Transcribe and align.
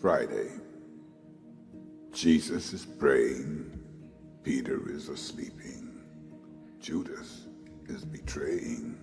Friday. 0.00 0.48
Jesus 2.10 2.72
is 2.72 2.86
praying. 2.86 3.78
Peter 4.42 4.90
is 4.90 5.10
asleeping. 5.10 6.00
Judas 6.80 7.46
is 7.86 8.02
betraying. 8.06 8.98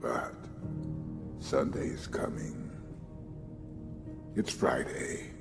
But 0.00 0.36
Sunday 1.40 1.86
is 1.86 2.06
coming. 2.06 2.70
It's 4.36 4.52
Friday. 4.52 5.32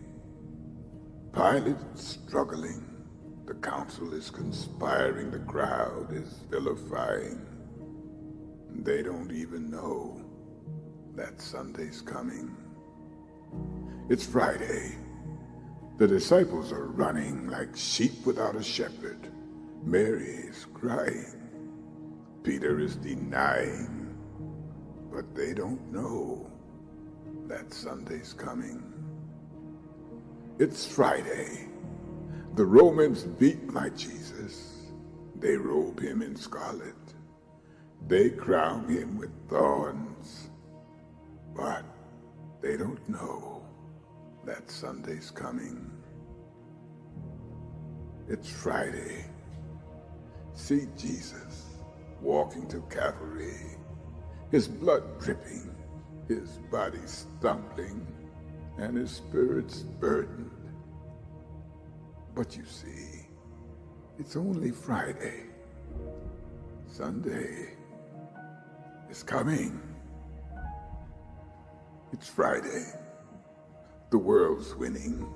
Pilate 1.31 1.77
is 1.93 2.20
struggling. 2.25 2.84
The 3.45 3.54
council 3.55 4.15
is 4.15 4.31
conspiring. 4.31 5.29
The 5.29 5.39
crowd 5.39 6.11
is 6.11 6.39
vilifying. 6.50 7.45
They 8.71 9.04
don't 9.04 9.31
even 9.31 9.70
know 9.70 10.20
that 11.15 11.39
Sunday's 11.39 12.02
coming. 12.02 12.62
It's 14.09 14.25
Friday. 14.25 14.95
The 15.97 16.07
disciples 16.07 16.71
are 16.71 16.88
running 16.88 17.48
like 17.48 17.75
sheep 17.75 18.25
without 18.25 18.55
a 18.55 18.63
shepherd. 18.63 19.30
Mary 19.84 20.25
is 20.25 20.66
crying. 20.73 21.49
Peter 22.44 22.80
is 22.80 22.95
denying. 22.95 24.17
But 25.11 25.35
they 25.35 25.53
don't 25.53 25.91
know 25.91 26.49
that 27.47 27.73
Sunday's 27.73 28.34
coming. 28.34 28.94
It's 30.59 30.85
Friday. 30.85 31.67
The 32.55 32.66
Romans 32.66 33.23
beat 33.23 33.63
my 33.72 33.89
Jesus. 33.89 34.91
They 35.39 35.58
robe 35.58 35.99
him 35.99 36.22
in 36.22 36.35
scarlet. 36.35 36.95
They 38.08 38.30
crown 38.30 38.88
him 38.88 39.17
with 39.17 39.31
thorns. 39.49 40.49
But 41.55 41.83
they 42.63 42.77
don't 42.77 43.08
know 43.09 43.62
that 44.45 44.72
Sunday's 44.72 45.30
coming. 45.30 45.91
It's 48.30 48.50
Friday. 48.50 49.25
See 50.53 50.88
Jesus 50.97 51.66
walking 52.22 52.66
to 52.69 52.80
Calvary, 52.89 53.75
his 54.50 54.69
blood 54.69 55.19
dripping, 55.19 55.75
his 56.30 56.59
body 56.72 57.02
stumbling, 57.06 58.08
and 58.78 58.95
his 58.95 59.11
spirit's 59.11 59.80
burdened. 59.81 60.50
But 62.34 62.56
you 62.56 62.64
see, 62.64 63.28
it's 64.17 64.38
only 64.38 64.72
Friday. 64.72 65.47
Sunday 66.88 67.73
is 69.09 69.22
coming. 69.22 69.92
It's 72.14 72.30
Friday. 72.30 72.86
The 74.11 74.19
world's 74.19 74.75
winning. 74.75 75.28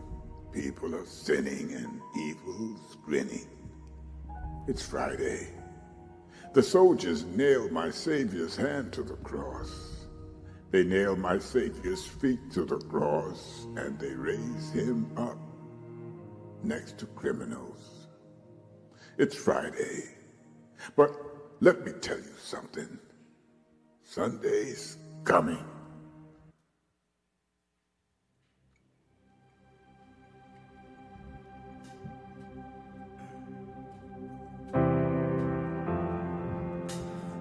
People 0.51 0.93
are 0.93 1.07
sinning 1.07 1.73
and 1.73 1.99
evil's 2.15 2.97
grinning. 3.03 3.47
It's 4.67 4.85
Friday. 4.85 5.47
The 6.53 6.61
soldiers 6.61 7.25
nailed 7.25 7.71
my 7.71 7.89
Savior's 7.89 8.55
hand 8.55 8.93
to 8.93 9.01
the 9.01 9.15
cross. 9.15 10.05
They 10.69 10.83
nailed 10.83 11.17
my 11.17 11.39
Savior's 11.39 12.05
feet 12.05 12.51
to 12.51 12.63
the 12.63 12.77
cross 12.77 13.65
and 13.75 13.97
they 13.97 14.13
raised 14.13 14.75
him 14.75 15.11
up 15.17 15.39
next 16.61 16.99
to 16.99 17.07
criminals. 17.07 18.07
It's 19.17 19.35
Friday. 19.35 20.03
But 20.95 21.11
let 21.59 21.83
me 21.83 21.93
tell 21.93 22.19
you 22.19 22.35
something. 22.39 22.99
Sunday's 24.03 24.97
coming. 25.23 25.65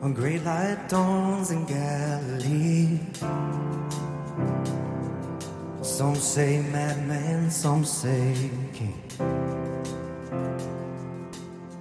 A 0.06 0.10
great 0.10 0.44
light 0.44 0.88
dawns 0.88 1.50
in 1.50 1.64
Galilee. 1.64 3.00
Some 5.82 6.14
say 6.14 6.62
madman, 6.62 7.50
some 7.50 7.84
say 7.84 8.48
king. 8.72 9.02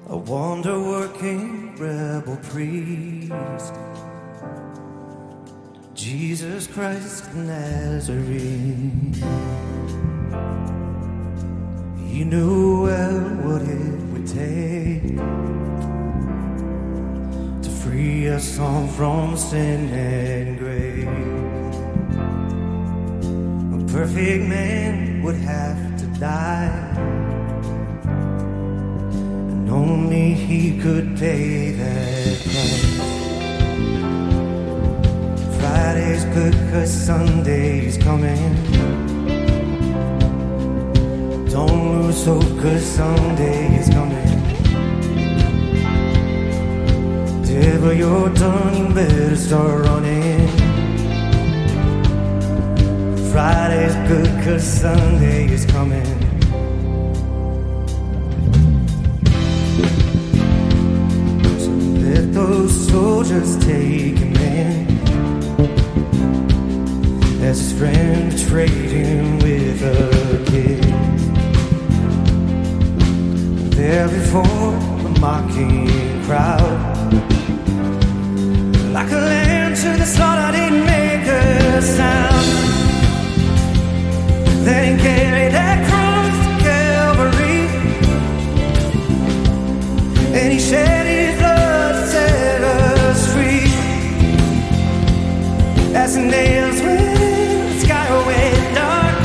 A 0.09 0.17
wonder 0.17 0.79
working 0.79 1.75
rebel 1.75 2.37
priest. 2.37 3.75
Jesus 5.93 6.65
Christ 6.65 7.31
Nazarene. 7.35 9.13
He 12.07 12.23
knew 12.23 12.85
well 12.85 13.21
what 13.45 13.61
it 13.61 14.01
would 14.11 14.25
take 14.25 15.74
free 17.95 18.27
us 18.27 18.59
all 18.59 18.87
from 18.87 19.37
sin 19.37 19.89
and 19.93 20.59
grave. 20.59 21.07
A 23.77 23.79
perfect 23.93 24.43
man 24.55 25.23
would 25.23 25.35
have 25.35 25.79
to 25.99 26.05
die, 26.19 26.91
and 29.51 29.69
only 29.69 30.33
he 30.33 30.77
could 30.81 31.17
pay 31.17 31.71
that 31.79 32.37
price. 32.51 32.97
Friday's 35.57 36.25
good 36.35 36.55
cause 36.71 36.91
Sunday's 37.07 37.97
coming. 37.97 38.51
Don't 41.49 41.83
lose 41.93 42.25
hope 42.25 42.61
cause 42.61 42.83
Sunday 42.83 43.79
is 43.79 43.89
coming. 43.89 44.34
Devil, 47.65 47.93
you're 47.93 48.29
done, 48.29 48.77
you 48.77 48.93
better 48.93 49.35
start 49.35 49.85
running. 49.87 50.47
Friday's 53.31 53.95
good 54.07 54.29
cause 54.43 54.63
Sunday 54.63 55.45
is 55.51 55.65
coming. 55.65 56.05
So 61.57 61.71
let 62.05 62.31
those 62.35 62.71
soldiers 62.87 63.57
take 63.65 64.19
him 64.19 64.35
in. 64.35 64.85
As 67.41 67.71
his 67.71 67.73
friend 67.79 68.31
him 68.91 69.39
with 69.39 69.81
a 69.81 70.43
kiss. 70.51 70.85
There 73.75 74.07
before 74.07 74.71
the 75.01 75.19
mocking 75.19 76.23
crowd. 76.25 76.94
Lamb 79.11 79.73
to 79.75 79.97
the 79.97 80.05
slaughter, 80.05 80.51
didn't 80.51 80.85
make 80.85 81.27
a 81.27 81.81
sound. 81.81 82.45
Then 84.65 84.97
he 84.97 85.03
carried 85.03 85.51
that 85.51 85.77
cross 85.87 86.37
Calvary. 86.63 87.61
And 90.39 90.53
he 90.53 90.59
shed 90.59 91.05
his 91.05 91.37
blood 91.39 91.93
to 91.95 92.07
set 92.07 92.61
us 92.63 93.33
free. 93.33 93.69
As 95.95 96.15
the 96.15 96.21
nails 96.21 96.81
went, 96.81 97.19
the 97.69 97.79
sky 97.85 98.09
went 98.27 98.75
dark. 98.75 99.17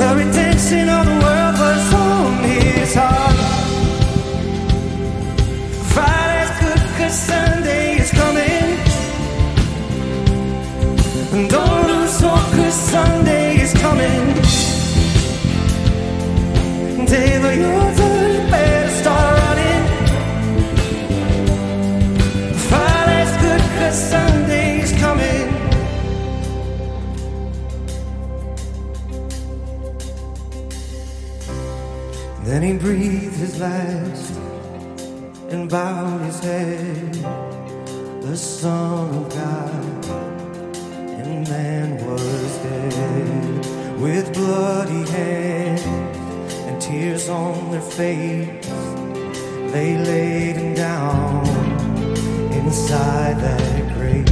The 0.00 0.10
redemption 0.16 0.88
of 0.88 1.04
the 1.06 1.18
world 1.24 1.56
was 1.64 1.94
on 1.94 2.42
his 2.42 2.94
heart. 2.94 3.38
Friday's 5.92 6.50
Sunday 12.74 13.60
is 13.60 13.72
coming. 13.74 14.34
David, 17.06 17.60
you're 17.60 17.92
the 18.00 18.48
better 18.50 18.90
start 18.90 19.38
running. 19.42 19.84
Friday's 22.68 23.32
good 23.42 23.60
cause 23.78 24.10
Sunday 24.10 24.80
is 24.80 24.92
coming. 24.98 25.46
Then 32.44 32.62
he 32.62 32.76
breathed 32.76 33.36
his 33.36 33.60
last 33.60 34.34
and 35.50 35.70
bowed 35.70 36.22
his 36.22 36.40
head. 36.40 37.12
The 38.22 38.36
Son 38.36 39.14
of 39.14 39.28
God 39.30 40.03
With 44.04 44.34
bloody 44.34 45.10
hands 45.10 45.80
and 46.66 46.78
tears 46.78 47.30
on 47.30 47.70
their 47.70 47.80
face, 47.80 48.66
they 49.72 49.96
laid 49.96 50.56
him 50.56 50.74
down 50.74 51.46
inside 52.52 53.40
that 53.40 53.94
grave. 53.94 54.26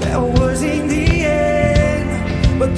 That 0.00 0.20
was 0.20 0.62
in 0.62 0.88
the 0.88 1.06
end, 1.24 2.58
but 2.58 2.74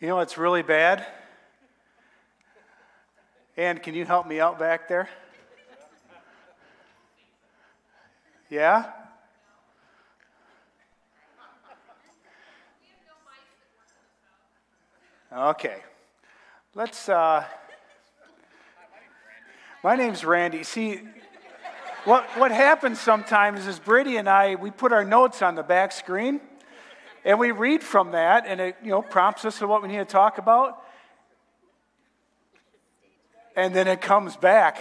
You 0.00 0.08
know 0.08 0.20
it's 0.20 0.38
really 0.38 0.62
bad? 0.62 1.04
And 3.54 3.82
can 3.82 3.92
you 3.94 4.06
help 4.06 4.26
me 4.26 4.40
out 4.40 4.58
back 4.58 4.88
there? 4.88 5.10
Yeah? 8.48 8.86
Okay. 15.30 15.76
Let's, 16.74 17.10
uh, 17.10 17.44
my 19.84 19.96
name's 19.96 20.24
Randy. 20.24 20.62
See, 20.62 21.02
what, 22.06 22.24
what 22.38 22.50
happens 22.52 22.98
sometimes 22.98 23.66
is 23.66 23.78
Brady 23.78 24.16
and 24.16 24.30
I, 24.30 24.54
we 24.54 24.70
put 24.70 24.94
our 24.94 25.04
notes 25.04 25.42
on 25.42 25.56
the 25.56 25.62
back 25.62 25.92
screen. 25.92 26.40
And 27.24 27.38
we 27.38 27.50
read 27.50 27.82
from 27.82 28.12
that, 28.12 28.46
and 28.46 28.60
it 28.60 28.76
you 28.82 28.90
know, 28.90 29.02
prompts 29.02 29.44
us 29.44 29.58
to 29.58 29.66
what 29.66 29.82
we 29.82 29.88
need 29.88 29.98
to 29.98 30.04
talk 30.04 30.38
about. 30.38 30.82
And 33.56 33.74
then 33.74 33.88
it 33.88 34.00
comes 34.00 34.36
back. 34.36 34.78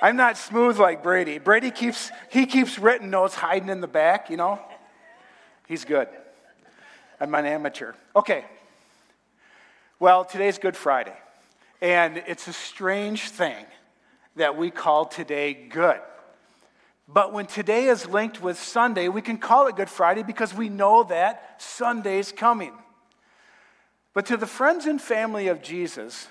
I'm 0.00 0.16
not 0.16 0.38
smooth 0.38 0.78
like 0.78 1.02
Brady. 1.02 1.38
Brady 1.38 1.70
keeps 1.70 2.12
he 2.30 2.46
keeps 2.46 2.78
written 2.78 3.10
notes 3.10 3.34
hiding 3.34 3.68
in 3.68 3.80
the 3.80 3.88
back, 3.88 4.30
you 4.30 4.36
know. 4.36 4.60
He's 5.66 5.84
good. 5.84 6.08
I'm 7.20 7.34
an 7.34 7.46
amateur. 7.46 7.94
Okay. 8.14 8.44
Well, 9.98 10.24
today's 10.24 10.58
Good 10.58 10.76
Friday. 10.76 11.16
And 11.80 12.22
it's 12.28 12.46
a 12.46 12.52
strange 12.52 13.30
thing 13.30 13.66
that 14.36 14.56
we 14.56 14.70
call 14.70 15.06
today 15.06 15.52
good. 15.52 16.00
But 17.10 17.32
when 17.32 17.46
today 17.46 17.86
is 17.86 18.06
linked 18.06 18.42
with 18.42 18.58
Sunday, 18.58 19.08
we 19.08 19.22
can 19.22 19.38
call 19.38 19.66
it 19.66 19.76
Good 19.76 19.88
Friday 19.88 20.22
because 20.22 20.52
we 20.52 20.68
know 20.68 21.04
that 21.04 21.60
Sunday's 21.60 22.32
coming. 22.32 22.74
But 24.12 24.26
to 24.26 24.36
the 24.36 24.46
friends 24.46 24.84
and 24.84 25.00
family 25.00 25.48
of 25.48 25.62
Jesus, 25.62 26.28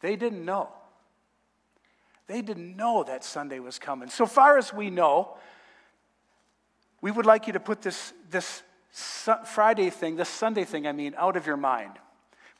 they 0.00 0.16
didn't 0.16 0.44
know. 0.44 0.70
They 2.26 2.42
didn't 2.42 2.76
know 2.76 3.04
that 3.04 3.22
Sunday 3.22 3.60
was 3.60 3.78
coming. 3.78 4.08
So 4.08 4.26
far 4.26 4.58
as 4.58 4.72
we 4.72 4.90
know, 4.90 5.36
we 7.00 7.12
would 7.12 7.26
like 7.26 7.46
you 7.46 7.52
to 7.52 7.60
put 7.60 7.80
this, 7.80 8.12
this 8.28 8.62
Friday 9.46 9.90
thing, 9.90 10.16
this 10.16 10.28
Sunday 10.28 10.64
thing, 10.64 10.88
I 10.88 10.92
mean, 10.92 11.14
out 11.16 11.36
of 11.36 11.46
your 11.46 11.56
mind. 11.56 11.92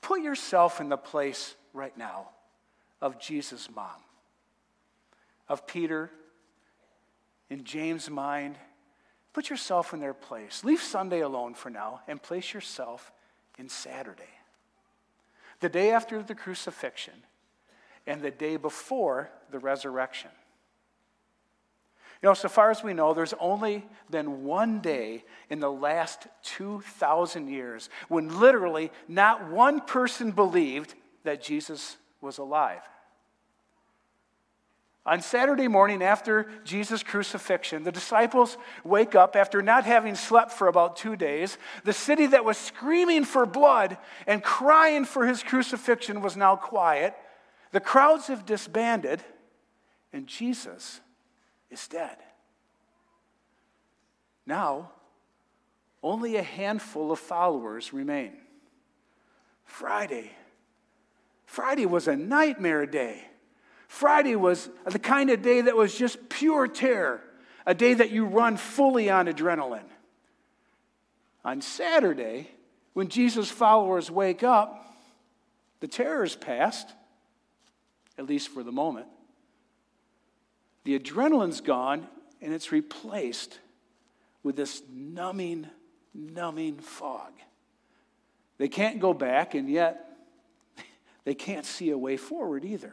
Put 0.01 0.23
yourself 0.23 0.81
in 0.81 0.91
the 0.91 0.97
place 0.97 1.57
right 1.73 1.97
now 1.99 2.29
of 3.01 3.19
Jesus' 3.19 3.69
mom 3.75 3.97
of 5.49 5.67
Peter, 5.67 6.11
in 7.51 7.65
James' 7.65 8.11
mind. 8.11 8.57
Put 9.33 9.51
yourself 9.51 9.93
in 9.93 10.01
their 10.01 10.15
place. 10.15 10.65
Leave 10.65 10.83
Sunday 10.83 11.21
alone 11.21 11.55
for 11.55 11.71
now 11.71 12.01
and 12.09 12.23
place 12.23 12.53
yourself 12.53 13.13
in 13.59 13.69
Saturday. 13.69 14.23
The 15.61 15.69
day 15.69 15.91
after 15.91 16.23
the 16.23 16.35
crucifixion 16.35 17.15
and 18.07 18.21
the 18.21 18.31
day 18.31 18.57
before 18.57 19.31
the 19.51 19.59
resurrection. 19.59 20.31
You 22.23 22.29
know, 22.29 22.35
so 22.35 22.49
far 22.49 22.71
as 22.71 22.83
we 22.83 22.95
know, 22.95 23.15
there's 23.15 23.35
only 23.39 23.85
been 24.11 24.45
one 24.45 24.81
day 24.81 25.25
in 25.51 25.61
the 25.61 25.71
last 25.71 26.27
2,000 26.43 27.49
years 27.49 27.91
when 28.09 28.41
literally 28.41 28.91
not 29.07 29.51
one 29.51 29.81
person 29.81 30.33
believed 30.33 30.95
that 31.23 31.43
Jesus 31.43 31.97
was 32.21 32.39
alive. 32.39 32.83
On 35.09 35.23
Saturday 35.23 35.69
morning 35.69 36.03
after 36.03 36.47
Jesus' 36.65 37.03
crucifixion, 37.03 37.83
the 37.83 37.91
disciples 37.91 38.59
wake 38.85 39.15
up 39.15 39.37
after 39.37 39.63
not 39.63 39.85
having 39.85 40.15
slept 40.15 40.53
for 40.53 40.69
about 40.69 40.97
two 40.97 41.17
days. 41.17 41.57
The 41.85 41.95
city 41.95 42.27
that 42.27 42.45
was 42.45 42.59
screaming 42.59 43.25
for 43.25 43.47
blood 43.47 43.97
and 44.27 44.43
crying 44.43 45.07
for 45.07 45.27
his 45.27 45.43
crucifixion 45.43 46.21
was 46.21 46.37
now 46.37 46.57
quiet. 46.57 47.15
The 47.73 47.81
crowds 47.81 48.27
have 48.27 48.45
disbanded, 48.45 49.23
and 50.13 50.27
Jesus 50.27 51.01
is 51.71 51.89
dead. 51.89 52.19
Now, 54.45 54.91
only 56.03 56.37
a 56.37 56.43
handful 56.43 57.13
of 57.13 57.19
followers 57.19 57.95
remain. 57.95 58.33
Friday. 59.65 60.33
Friday 61.47 61.87
was 61.87 62.09
a 62.09 62.17
nightmare 62.17 62.85
day. 62.85 63.28
Friday 63.89 64.37
was 64.37 64.69
the 64.87 64.99
kind 64.99 65.31
of 65.31 65.43
day 65.43 65.63
that 65.63 65.77
was 65.77 65.97
just 65.97 66.29
pure 66.29 66.69
terror, 66.69 67.21
a 67.67 67.75
day 67.75 67.95
that 67.95 68.11
you 68.11 68.27
run 68.27 68.57
fully 68.57 69.11
on 69.11 69.27
adrenaline. 69.27 69.89
On 71.45 71.61
Saturday, 71.63 72.51
when 72.93 73.09
Jesus' 73.09 73.51
followers 73.51 74.11
wake 74.11 74.43
up, 74.43 74.85
the 75.81 75.89
terror 75.89 76.23
is 76.23 76.37
past, 76.37 76.93
at 78.19 78.27
least 78.27 78.49
for 78.49 78.63
the 78.63 78.73
moment. 78.73 79.07
The 80.85 80.99
adrenaline's 80.99 81.61
gone, 81.61 82.07
and 82.43 82.53
it's 82.53 82.73
replaced 82.73 83.59
with 84.43 84.57
this 84.57 84.83
numbing, 84.93 85.67
numbing 86.15 86.79
fog. 86.79 87.33
They 88.59 88.69
can't 88.69 89.01
go 89.01 89.15
back, 89.15 89.55
and 89.55 89.69
yet 89.69 90.11
they 91.25 91.35
can't 91.35 91.65
see 91.65 91.91
a 91.91 91.99
way 91.99 92.17
forward 92.17 92.65
either. 92.65 92.93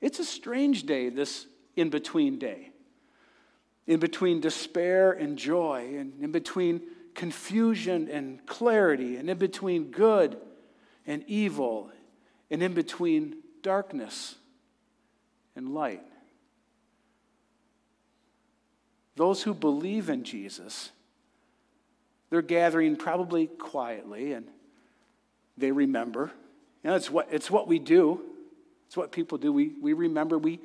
It's 0.00 0.18
a 0.18 0.24
strange 0.24 0.84
day, 0.84 1.08
this 1.08 1.46
in 1.76 1.90
between 1.90 2.38
day. 2.38 2.70
In 3.86 4.00
between 4.00 4.40
despair 4.40 5.12
and 5.12 5.38
joy, 5.38 5.94
and 5.96 6.12
in 6.22 6.30
between 6.30 6.82
confusion 7.14 8.08
and 8.08 8.44
clarity, 8.46 9.16
and 9.16 9.28
in 9.28 9.38
between 9.38 9.90
good 9.90 10.36
and 11.06 11.24
evil, 11.26 11.90
and 12.50 12.62
in 12.62 12.74
between 12.74 13.36
darkness 13.62 14.36
and 15.56 15.74
light. 15.74 16.02
Those 19.16 19.42
who 19.42 19.52
believe 19.52 20.08
in 20.08 20.22
Jesus, 20.22 20.92
they're 22.30 22.40
gathering 22.40 22.94
probably 22.94 23.48
quietly 23.48 24.32
and 24.32 24.46
they 25.56 25.72
remember. 25.72 26.30
You 26.84 26.90
know, 26.90 26.96
it's 26.96 27.10
what, 27.10 27.28
it's 27.32 27.50
what 27.50 27.66
we 27.66 27.80
do. 27.80 28.20
It's 28.88 28.96
what 28.96 29.12
people 29.12 29.36
do. 29.36 29.52
We, 29.52 29.74
we 29.80 29.92
remember, 29.92 30.38
we, 30.38 30.60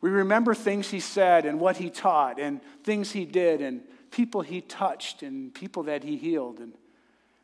we 0.00 0.10
remember 0.10 0.52
things 0.52 0.90
he 0.90 0.98
said 0.98 1.46
and 1.46 1.60
what 1.60 1.76
he 1.76 1.90
taught 1.90 2.40
and 2.40 2.60
things 2.82 3.12
he 3.12 3.24
did 3.24 3.62
and 3.62 3.82
people 4.10 4.42
he 4.42 4.60
touched 4.60 5.22
and 5.22 5.54
people 5.54 5.84
that 5.84 6.02
he 6.02 6.16
healed. 6.16 6.58
And 6.58 6.74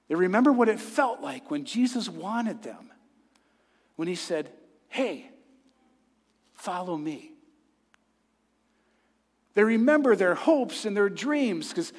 they 0.08 0.16
remember 0.16 0.52
what 0.52 0.68
it 0.68 0.80
felt 0.80 1.20
like 1.20 1.52
when 1.52 1.64
Jesus 1.64 2.08
wanted 2.08 2.62
them, 2.62 2.90
when 3.94 4.08
he 4.08 4.16
said, 4.16 4.50
Hey, 4.88 5.30
follow 6.54 6.96
me. 6.96 7.30
They 9.54 9.62
remember 9.62 10.16
their 10.16 10.34
hopes 10.34 10.84
and 10.84 10.96
their 10.96 11.08
dreams 11.08 11.68
because 11.68 11.92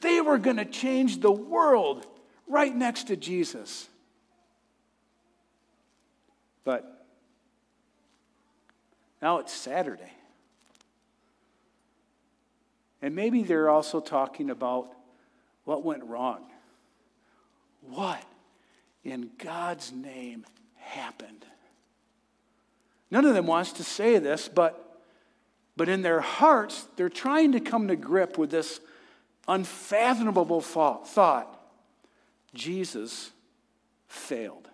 they 0.00 0.20
were 0.20 0.38
going 0.38 0.58
to 0.58 0.64
change 0.64 1.20
the 1.20 1.32
world 1.32 2.06
right 2.46 2.74
next 2.74 3.08
to 3.08 3.16
Jesus. 3.16 3.88
But 6.64 6.97
now 9.20 9.38
it's 9.38 9.52
Saturday. 9.52 10.12
And 13.00 13.14
maybe 13.14 13.42
they're 13.42 13.70
also 13.70 14.00
talking 14.00 14.50
about 14.50 14.92
what 15.64 15.84
went 15.84 16.04
wrong. 16.04 16.46
What 17.82 18.22
in 19.04 19.30
God's 19.38 19.92
name 19.92 20.44
happened? 20.76 21.44
None 23.10 23.24
of 23.24 23.34
them 23.34 23.46
wants 23.46 23.72
to 23.74 23.84
say 23.84 24.18
this, 24.18 24.48
but, 24.48 25.02
but 25.76 25.88
in 25.88 26.02
their 26.02 26.20
hearts, 26.20 26.86
they're 26.96 27.08
trying 27.08 27.52
to 27.52 27.60
come 27.60 27.88
to 27.88 27.96
grip 27.96 28.36
with 28.36 28.50
this 28.50 28.80
unfathomable 29.46 30.60
thought 30.60 31.58
Jesus 32.54 33.30
failed. 34.06 34.68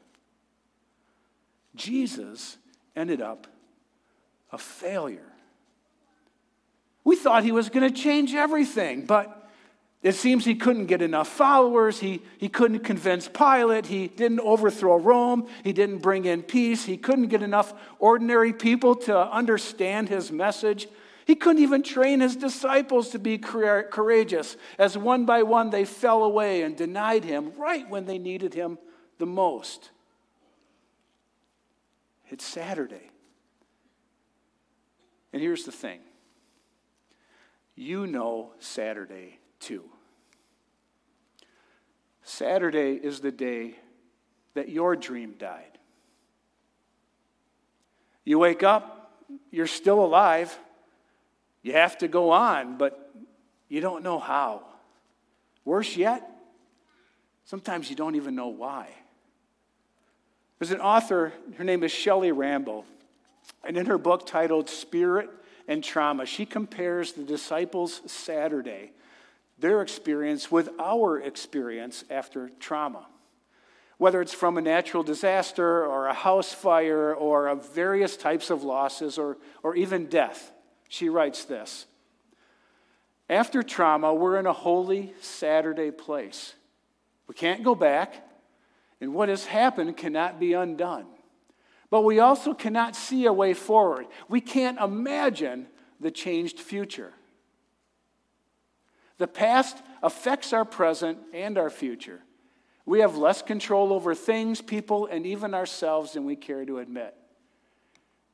Jesus 1.76 2.56
ended 2.96 3.20
up 3.20 3.46
a 4.54 4.58
failure. 4.58 5.32
We 7.02 7.16
thought 7.16 7.44
he 7.44 7.52
was 7.52 7.68
going 7.68 7.92
to 7.92 7.94
change 7.94 8.34
everything, 8.34 9.04
but 9.04 9.50
it 10.02 10.14
seems 10.14 10.44
he 10.44 10.54
couldn't 10.54 10.86
get 10.86 11.02
enough 11.02 11.28
followers. 11.28 11.98
He, 11.98 12.22
he 12.38 12.48
couldn't 12.48 12.80
convince 12.80 13.28
Pilate. 13.28 13.86
He 13.86 14.06
didn't 14.06 14.40
overthrow 14.40 14.96
Rome. 14.96 15.48
He 15.64 15.72
didn't 15.72 15.98
bring 15.98 16.24
in 16.24 16.42
peace. 16.42 16.84
He 16.84 16.96
couldn't 16.96 17.28
get 17.28 17.42
enough 17.42 17.74
ordinary 17.98 18.52
people 18.52 18.94
to 18.94 19.18
understand 19.18 20.08
his 20.08 20.30
message. 20.30 20.88
He 21.26 21.34
couldn't 21.34 21.62
even 21.62 21.82
train 21.82 22.20
his 22.20 22.36
disciples 22.36 23.10
to 23.10 23.18
be 23.18 23.38
courageous, 23.38 24.56
as 24.78 24.96
one 24.96 25.24
by 25.24 25.42
one 25.42 25.70
they 25.70 25.84
fell 25.84 26.22
away 26.22 26.62
and 26.62 26.76
denied 26.76 27.24
him 27.24 27.52
right 27.56 27.88
when 27.88 28.04
they 28.04 28.18
needed 28.18 28.54
him 28.54 28.78
the 29.18 29.26
most. 29.26 29.90
It's 32.30 32.44
Saturday. 32.44 33.10
And 35.34 35.42
here's 35.42 35.64
the 35.64 35.72
thing 35.72 35.98
you 37.74 38.06
know 38.06 38.52
Saturday 38.60 39.40
too. 39.58 39.82
Saturday 42.22 42.92
is 42.92 43.18
the 43.18 43.32
day 43.32 43.74
that 44.54 44.68
your 44.68 44.94
dream 44.94 45.34
died. 45.36 45.76
You 48.24 48.38
wake 48.38 48.62
up, 48.62 49.24
you're 49.50 49.66
still 49.66 50.04
alive, 50.04 50.56
you 51.62 51.72
have 51.72 51.98
to 51.98 52.06
go 52.06 52.30
on, 52.30 52.78
but 52.78 53.12
you 53.68 53.80
don't 53.80 54.04
know 54.04 54.20
how. 54.20 54.62
Worse 55.64 55.96
yet, 55.96 56.30
sometimes 57.44 57.90
you 57.90 57.96
don't 57.96 58.14
even 58.14 58.36
know 58.36 58.48
why. 58.48 58.88
There's 60.60 60.70
an 60.70 60.80
author, 60.80 61.32
her 61.56 61.64
name 61.64 61.82
is 61.82 61.90
Shelley 61.90 62.30
Rambo, 62.30 62.84
and 63.66 63.76
in 63.76 63.86
her 63.86 63.98
book 63.98 64.26
titled 64.26 64.68
Spirit 64.68 65.30
and 65.66 65.82
Trauma, 65.82 66.26
she 66.26 66.46
compares 66.46 67.12
the 67.12 67.22
disciples' 67.22 68.00
Saturday, 68.06 68.92
their 69.58 69.82
experience, 69.82 70.50
with 70.50 70.68
our 70.78 71.20
experience 71.20 72.04
after 72.10 72.50
trauma. 72.60 73.06
Whether 73.96 74.20
it's 74.20 74.34
from 74.34 74.58
a 74.58 74.62
natural 74.62 75.02
disaster 75.02 75.86
or 75.86 76.06
a 76.06 76.14
house 76.14 76.52
fire 76.52 77.14
or 77.14 77.48
of 77.48 77.72
various 77.72 78.16
types 78.16 78.50
of 78.50 78.64
losses 78.64 79.18
or, 79.18 79.38
or 79.62 79.76
even 79.76 80.06
death. 80.06 80.52
She 80.88 81.08
writes 81.08 81.44
this 81.44 81.86
After 83.30 83.62
trauma, 83.62 84.12
we're 84.12 84.38
in 84.38 84.46
a 84.46 84.52
holy 84.52 85.14
Saturday 85.20 85.90
place. 85.90 86.54
We 87.26 87.34
can't 87.34 87.62
go 87.62 87.74
back, 87.74 88.14
and 89.00 89.14
what 89.14 89.28
has 89.28 89.46
happened 89.46 89.96
cannot 89.96 90.38
be 90.38 90.52
undone. 90.52 91.06
But 91.94 92.02
we 92.02 92.18
also 92.18 92.54
cannot 92.54 92.96
see 92.96 93.24
a 93.26 93.32
way 93.32 93.54
forward. 93.54 94.08
We 94.28 94.40
can't 94.40 94.80
imagine 94.80 95.68
the 96.00 96.10
changed 96.10 96.58
future. 96.58 97.12
The 99.18 99.28
past 99.28 99.76
affects 100.02 100.52
our 100.52 100.64
present 100.64 101.18
and 101.32 101.56
our 101.56 101.70
future. 101.70 102.20
We 102.84 102.98
have 102.98 103.16
less 103.16 103.42
control 103.42 103.92
over 103.92 104.12
things, 104.12 104.60
people, 104.60 105.06
and 105.06 105.24
even 105.24 105.54
ourselves 105.54 106.14
than 106.14 106.24
we 106.24 106.34
care 106.34 106.64
to 106.64 106.78
admit. 106.78 107.14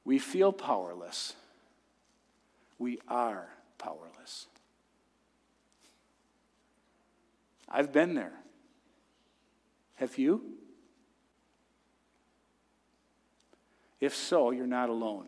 We 0.07 0.19
feel 0.19 0.55
powerless. 0.55 1.35
We 2.79 2.99
are 3.09 3.47
powerless. 3.76 4.47
I've 7.69 7.93
been 7.93 8.14
there. 8.14 8.33
Have 9.97 10.17
you? 10.17 10.60
If 14.00 14.14
so, 14.14 14.50
you're 14.50 14.66
not 14.66 14.88
alone. 14.88 15.26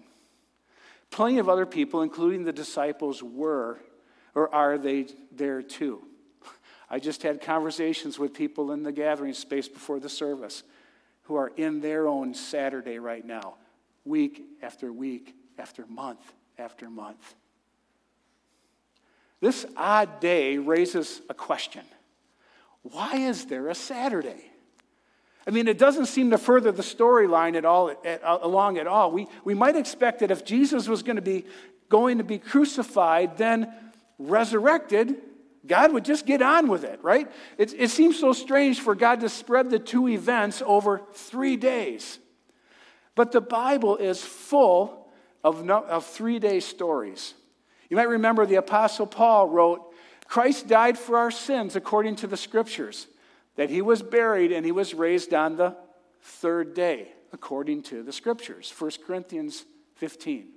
Plenty 1.10 1.38
of 1.38 1.48
other 1.48 1.66
people, 1.66 2.02
including 2.02 2.44
the 2.44 2.52
disciples, 2.52 3.22
were 3.22 3.78
or 4.34 4.54
are 4.54 4.78
they 4.78 5.06
there 5.30 5.62
too? 5.62 6.02
I 6.90 6.98
just 6.98 7.22
had 7.22 7.40
conversations 7.40 8.18
with 8.18 8.34
people 8.34 8.72
in 8.72 8.82
the 8.82 8.92
gathering 8.92 9.34
space 9.34 9.68
before 9.68 10.00
the 10.00 10.08
service 10.08 10.62
who 11.22 11.36
are 11.36 11.52
in 11.56 11.80
their 11.80 12.06
own 12.08 12.34
Saturday 12.34 12.98
right 12.98 13.24
now, 13.24 13.54
week 14.04 14.42
after 14.62 14.92
week 14.92 15.34
after 15.58 15.86
month 15.86 16.32
after 16.58 16.90
month. 16.90 17.34
This 19.40 19.66
odd 19.76 20.20
day 20.20 20.58
raises 20.58 21.20
a 21.28 21.34
question 21.34 21.84
Why 22.82 23.16
is 23.16 23.46
there 23.46 23.68
a 23.68 23.74
Saturday? 23.74 24.51
I 25.46 25.50
mean, 25.50 25.66
it 25.66 25.78
doesn't 25.78 26.06
seem 26.06 26.30
to 26.30 26.38
further 26.38 26.70
the 26.70 26.82
storyline 26.82 27.56
at 27.56 27.64
all, 27.64 27.90
at, 28.04 28.22
uh, 28.22 28.38
along 28.42 28.78
at 28.78 28.86
all. 28.86 29.10
We, 29.10 29.26
we 29.44 29.54
might 29.54 29.76
expect 29.76 30.20
that 30.20 30.30
if 30.30 30.44
Jesus 30.44 30.88
was 30.88 31.02
going 31.02 31.16
to 31.16 31.22
be 31.22 31.44
going 31.88 32.18
to 32.18 32.24
be 32.24 32.38
crucified, 32.38 33.36
then 33.36 33.70
resurrected, 34.18 35.14
God 35.66 35.92
would 35.92 36.06
just 36.06 36.24
get 36.24 36.40
on 36.40 36.68
with 36.68 36.84
it, 36.84 36.98
right? 37.02 37.30
It, 37.58 37.74
it 37.74 37.90
seems 37.90 38.18
so 38.18 38.32
strange 38.32 38.80
for 38.80 38.94
God 38.94 39.20
to 39.20 39.28
spread 39.28 39.68
the 39.68 39.78
two 39.78 40.08
events 40.08 40.62
over 40.64 41.02
three 41.12 41.56
days. 41.56 42.18
But 43.14 43.30
the 43.30 43.42
Bible 43.42 43.98
is 43.98 44.22
full 44.22 45.12
of, 45.44 45.64
no, 45.64 45.84
of 45.84 46.06
three 46.06 46.38
day 46.38 46.60
stories. 46.60 47.34
You 47.90 47.98
might 47.98 48.08
remember 48.08 48.46
the 48.46 48.54
Apostle 48.54 49.06
Paul 49.06 49.48
wrote, 49.48 49.92
Christ 50.26 50.66
died 50.66 50.96
for 50.96 51.18
our 51.18 51.30
sins 51.30 51.76
according 51.76 52.16
to 52.16 52.26
the 52.26 52.38
scriptures 52.38 53.06
that 53.56 53.70
he 53.70 53.82
was 53.82 54.02
buried 54.02 54.52
and 54.52 54.64
he 54.64 54.72
was 54.72 54.94
raised 54.94 55.34
on 55.34 55.56
the 55.56 55.76
third 56.20 56.74
day, 56.74 57.08
according 57.32 57.82
to 57.82 58.02
the 58.02 58.12
scriptures. 58.12 58.72
1 58.76 58.90
Corinthians 59.06 59.64
15. 59.96 60.48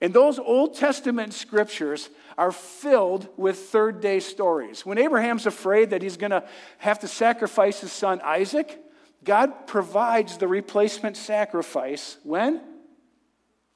And 0.00 0.12
those 0.12 0.38
Old 0.38 0.74
Testament 0.74 1.32
scriptures 1.32 2.10
are 2.36 2.52
filled 2.52 3.28
with 3.36 3.56
third 3.58 4.00
day 4.00 4.20
stories. 4.20 4.84
When 4.84 4.98
Abraham's 4.98 5.46
afraid 5.46 5.90
that 5.90 6.02
he's 6.02 6.16
going 6.16 6.32
to 6.32 6.44
have 6.78 6.98
to 7.00 7.08
sacrifice 7.08 7.80
his 7.80 7.92
son 7.92 8.20
Isaac, 8.22 8.80
God 9.22 9.66
provides 9.66 10.36
the 10.36 10.48
replacement 10.48 11.16
sacrifice 11.16 12.18
when? 12.22 12.60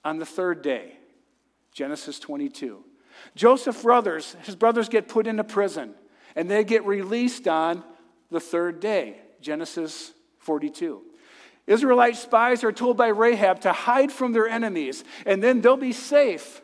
On 0.05 0.19
the 0.19 0.27
third 0.27 0.63
day. 0.63 0.93
Genesis 1.73 2.19
22. 2.19 2.85
Joseph's 3.35 3.83
brothers, 3.83 4.37
his 4.43 4.57
brothers 4.57 4.89
get 4.89 5.09
put 5.09 5.27
into 5.27 5.45
prison 5.45 5.95
and 6.37 6.51
they 6.51 6.65
get 6.65 6.85
released 6.85 7.49
on 7.49 7.83
the 8.31 8.41
third 8.41 8.81
day, 8.81 9.21
Genesis 9.41 10.13
42. 10.39 11.03
Israelite 11.67 12.17
spies 12.17 12.65
are 12.65 12.73
told 12.73 12.97
by 12.97 13.09
Rahab 13.09 13.61
to 13.61 13.73
hide 13.73 14.11
from 14.11 14.33
their 14.33 14.49
enemies, 14.49 15.05
and 15.27 15.43
then 15.43 15.61
they'll 15.61 15.77
be 15.77 15.93
safe 15.93 16.63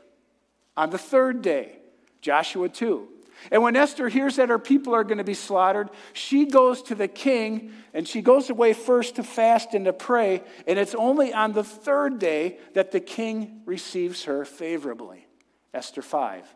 on 0.77 0.91
the 0.91 0.99
third 0.99 1.43
day, 1.43 1.79
Joshua 2.21 2.69
2. 2.69 3.09
And 3.51 3.63
when 3.63 3.77
Esther 3.77 4.09
hears 4.09 4.37
that 4.37 4.49
her 4.49 4.59
people 4.59 4.95
are 4.95 5.05
going 5.05 5.19
to 5.19 5.25
be 5.25 5.35
slaughtered, 5.35 5.91
she 6.13 6.47
goes 6.47 6.83
to 6.83 6.95
the 6.95 7.09
king 7.09 7.73
and 7.93 8.09
she 8.09 8.23
goes 8.23 8.49
away 8.49 8.73
first 8.73 9.17
to 9.17 9.23
fast 9.23 9.75
and 9.75 9.85
to 9.85 9.93
pray. 9.93 10.43
And 10.67 10.79
it's 10.79 10.95
only 10.95 11.35
on 11.35 11.53
the 11.53 11.65
third 11.65 12.19
day 12.19 12.59
that 12.73 12.91
the 12.91 13.01
king 13.01 13.61
receives 13.67 14.25
her 14.25 14.45
favorably. 14.45 15.27
Esther 15.75 16.01
5. 16.01 16.47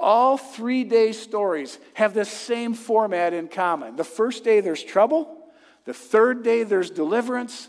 All 0.00 0.36
three 0.36 0.84
day 0.84 1.12
stories 1.12 1.78
have 1.94 2.14
the 2.14 2.24
same 2.24 2.74
format 2.74 3.32
in 3.32 3.48
common. 3.48 3.96
The 3.96 4.04
first 4.04 4.44
day, 4.44 4.60
there's 4.60 4.82
trouble. 4.82 5.48
The 5.84 5.94
third 5.94 6.42
day, 6.44 6.62
there's 6.62 6.90
deliverance. 6.90 7.68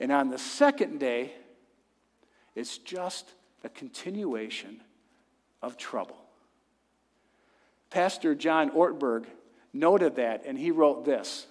And 0.00 0.10
on 0.10 0.30
the 0.30 0.38
second 0.38 0.98
day, 0.98 1.32
it's 2.54 2.78
just 2.78 3.30
a 3.62 3.68
continuation 3.68 4.80
of 5.62 5.76
trouble. 5.76 6.16
Pastor 7.90 8.34
John 8.34 8.70
Ortberg 8.70 9.26
noted 9.72 10.16
that, 10.16 10.44
and 10.46 10.58
he 10.58 10.70
wrote 10.70 11.04
this 11.04 11.46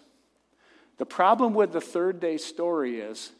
The 0.98 1.06
problem 1.06 1.54
with 1.54 1.72
the 1.72 1.82
third 1.82 2.20
day 2.20 2.38
story 2.38 3.00
is 3.00 3.32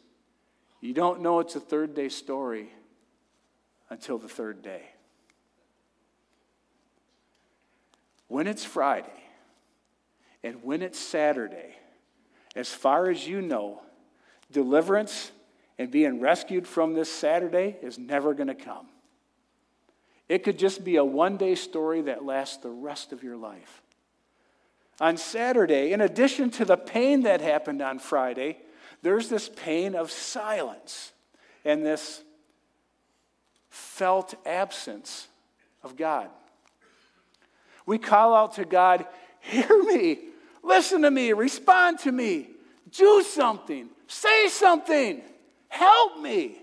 you 0.80 0.92
don't 0.92 1.20
know 1.20 1.40
it's 1.40 1.56
a 1.56 1.60
third 1.60 1.94
day 1.94 2.08
story 2.08 2.70
until 3.90 4.18
the 4.18 4.28
third 4.28 4.62
day. 4.62 4.82
When 8.28 8.46
it's 8.46 8.64
Friday 8.64 9.22
and 10.42 10.62
when 10.62 10.82
it's 10.82 10.98
Saturday, 10.98 11.76
as 12.54 12.68
far 12.72 13.10
as 13.10 13.26
you 13.26 13.40
know, 13.40 13.82
deliverance 14.50 15.30
and 15.78 15.90
being 15.90 16.20
rescued 16.20 16.66
from 16.66 16.94
this 16.94 17.12
Saturday 17.12 17.76
is 17.82 17.98
never 17.98 18.34
going 18.34 18.48
to 18.48 18.54
come. 18.54 18.86
It 20.28 20.42
could 20.42 20.58
just 20.58 20.84
be 20.84 20.96
a 20.96 21.04
one 21.04 21.36
day 21.36 21.54
story 21.54 22.02
that 22.02 22.24
lasts 22.24 22.56
the 22.58 22.70
rest 22.70 23.12
of 23.12 23.22
your 23.22 23.36
life. 23.36 23.82
On 25.00 25.16
Saturday, 25.16 25.92
in 25.92 26.00
addition 26.00 26.50
to 26.52 26.64
the 26.64 26.76
pain 26.76 27.22
that 27.22 27.40
happened 27.40 27.82
on 27.82 27.98
Friday, 27.98 28.58
there's 29.02 29.28
this 29.28 29.48
pain 29.48 29.94
of 29.94 30.10
silence 30.10 31.12
and 31.64 31.84
this 31.84 32.22
felt 33.68 34.34
absence 34.46 35.28
of 35.82 35.96
God. 35.96 36.30
We 37.86 37.98
call 37.98 38.34
out 38.34 38.54
to 38.54 38.64
God, 38.64 39.06
Hear 39.40 39.82
me, 39.84 40.18
listen 40.62 41.02
to 41.02 41.10
me, 41.10 41.32
respond 41.32 42.00
to 42.00 42.12
me, 42.12 42.48
do 42.90 43.22
something, 43.22 43.88
say 44.08 44.48
something, 44.48 45.22
help 45.68 46.20
me. 46.20 46.58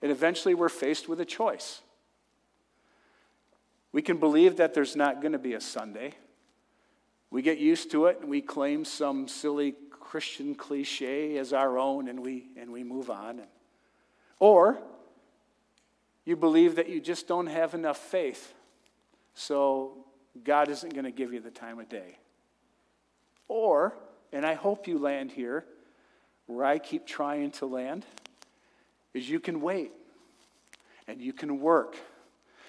And 0.00 0.10
eventually 0.10 0.54
we're 0.54 0.68
faced 0.68 1.08
with 1.08 1.20
a 1.20 1.24
choice. 1.24 1.82
We 3.92 4.02
can 4.02 4.16
believe 4.16 4.56
that 4.56 4.74
there's 4.74 4.96
not 4.96 5.20
going 5.20 5.32
to 5.32 5.38
be 5.38 5.52
a 5.52 5.60
Sunday. 5.60 6.14
We 7.30 7.42
get 7.42 7.58
used 7.58 7.90
to 7.92 8.06
it 8.06 8.20
and 8.20 8.28
we 8.28 8.40
claim 8.40 8.84
some 8.84 9.28
silly 9.28 9.74
Christian 9.90 10.54
cliche 10.54 11.38
as 11.38 11.52
our 11.52 11.78
own 11.78 12.08
and 12.08 12.20
we, 12.20 12.48
and 12.56 12.70
we 12.72 12.84
move 12.84 13.10
on. 13.10 13.42
Or 14.38 14.78
you 16.24 16.36
believe 16.36 16.76
that 16.76 16.88
you 16.88 17.00
just 17.00 17.28
don't 17.28 17.46
have 17.46 17.74
enough 17.74 17.98
faith, 17.98 18.54
so 19.34 20.04
God 20.44 20.68
isn't 20.68 20.92
going 20.92 21.04
to 21.04 21.10
give 21.10 21.32
you 21.32 21.40
the 21.40 21.50
time 21.50 21.78
of 21.78 21.88
day. 21.88 22.18
Or, 23.48 23.94
and 24.32 24.46
I 24.46 24.54
hope 24.54 24.86
you 24.86 24.98
land 24.98 25.30
here, 25.30 25.64
where 26.46 26.64
I 26.64 26.78
keep 26.78 27.06
trying 27.06 27.50
to 27.52 27.66
land 27.66 28.04
is 29.14 29.28
you 29.28 29.40
can 29.40 29.60
wait 29.60 29.92
and 31.06 31.20
you 31.20 31.32
can 31.32 31.60
work. 31.60 31.96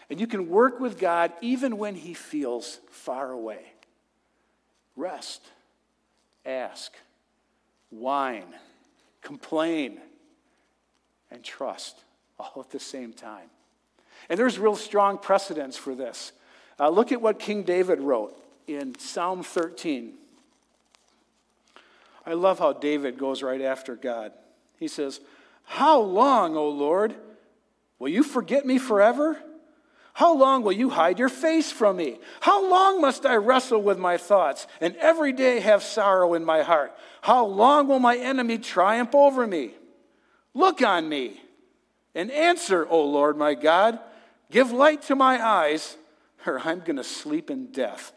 And 0.10 0.20
you 0.20 0.28
can 0.28 0.50
work 0.50 0.80
with 0.80 1.00
God 1.00 1.32
even 1.42 1.78
when 1.78 1.96
He 1.96 2.14
feels 2.14 2.80
far 2.90 3.32
away. 3.32 3.62
Rest, 4.96 5.42
ask, 6.46 6.94
whine, 7.90 8.54
complain, 9.22 10.00
and 11.32 11.44
trust 11.44 11.98
all 12.38 12.54
at 12.60 12.70
the 12.70 12.80
same 12.80 13.14
time. 13.14 13.50
And 14.30 14.38
there's 14.38 14.60
real 14.60 14.76
strong 14.76 15.18
precedence 15.18 15.78
for 15.78 15.96
this. 15.96 16.32
Uh, 16.80 16.90
look 16.90 17.12
at 17.12 17.22
what 17.22 17.40
King 17.40 17.64
David 17.64 18.00
wrote 18.00 18.38
in 18.68 18.98
Psalm 18.98 19.44
13. 19.44 20.14
I 22.26 22.34
love 22.34 22.60
how 22.60 22.74
David 22.74 23.18
goes 23.18 23.44
right 23.44 23.62
after 23.62 23.96
God. 23.96 24.32
He 24.80 24.88
says, 24.88 25.20
how 25.66 26.00
long, 26.00 26.56
O 26.56 26.70
Lord? 26.70 27.16
Will 28.00 28.10
you 28.10 28.24
forget 28.24 28.66
me 28.66 28.78
forever? 28.78 29.38
How 30.14 30.36
long 30.36 30.62
will 30.62 30.74
you 30.74 30.90
hide 30.90 31.18
your 31.18 31.30
face 31.30 31.72
from 31.72 31.98
me? 31.98 32.20
How 32.40 32.70
long 32.70 33.02
must 33.02 33.26
I 33.26 33.36
wrestle 33.36 33.82
with 33.82 33.98
my 33.98 34.18
thoughts 34.18 34.68
and 34.80 34.96
every 34.98 35.32
day 35.32 35.60
have 35.60 35.82
sorrow 35.82 36.36
in 36.36 36.46
my 36.46 36.62
heart? 36.62 36.96
How 37.22 37.46
long 37.46 37.88
will 37.88 38.00
my 38.00 38.18
enemy 38.18 38.60
triumph 38.60 39.16
over 39.16 39.48
me? 39.48 39.72
Look 40.54 40.84
on 40.84 41.10
me 41.10 41.42
and 42.14 42.30
answer, 42.30 42.86
O 42.88 43.04
Lord 43.06 43.38
my 43.38 43.56
God. 43.56 44.00
Give 44.52 44.72
light 44.72 45.02
to 45.04 45.16
my 45.16 45.44
eyes, 45.44 45.98
or 46.46 46.60
I'm 46.60 46.80
going 46.80 46.98
to 46.98 47.04
sleep 47.04 47.50
in 47.50 47.72
death. 47.72 48.12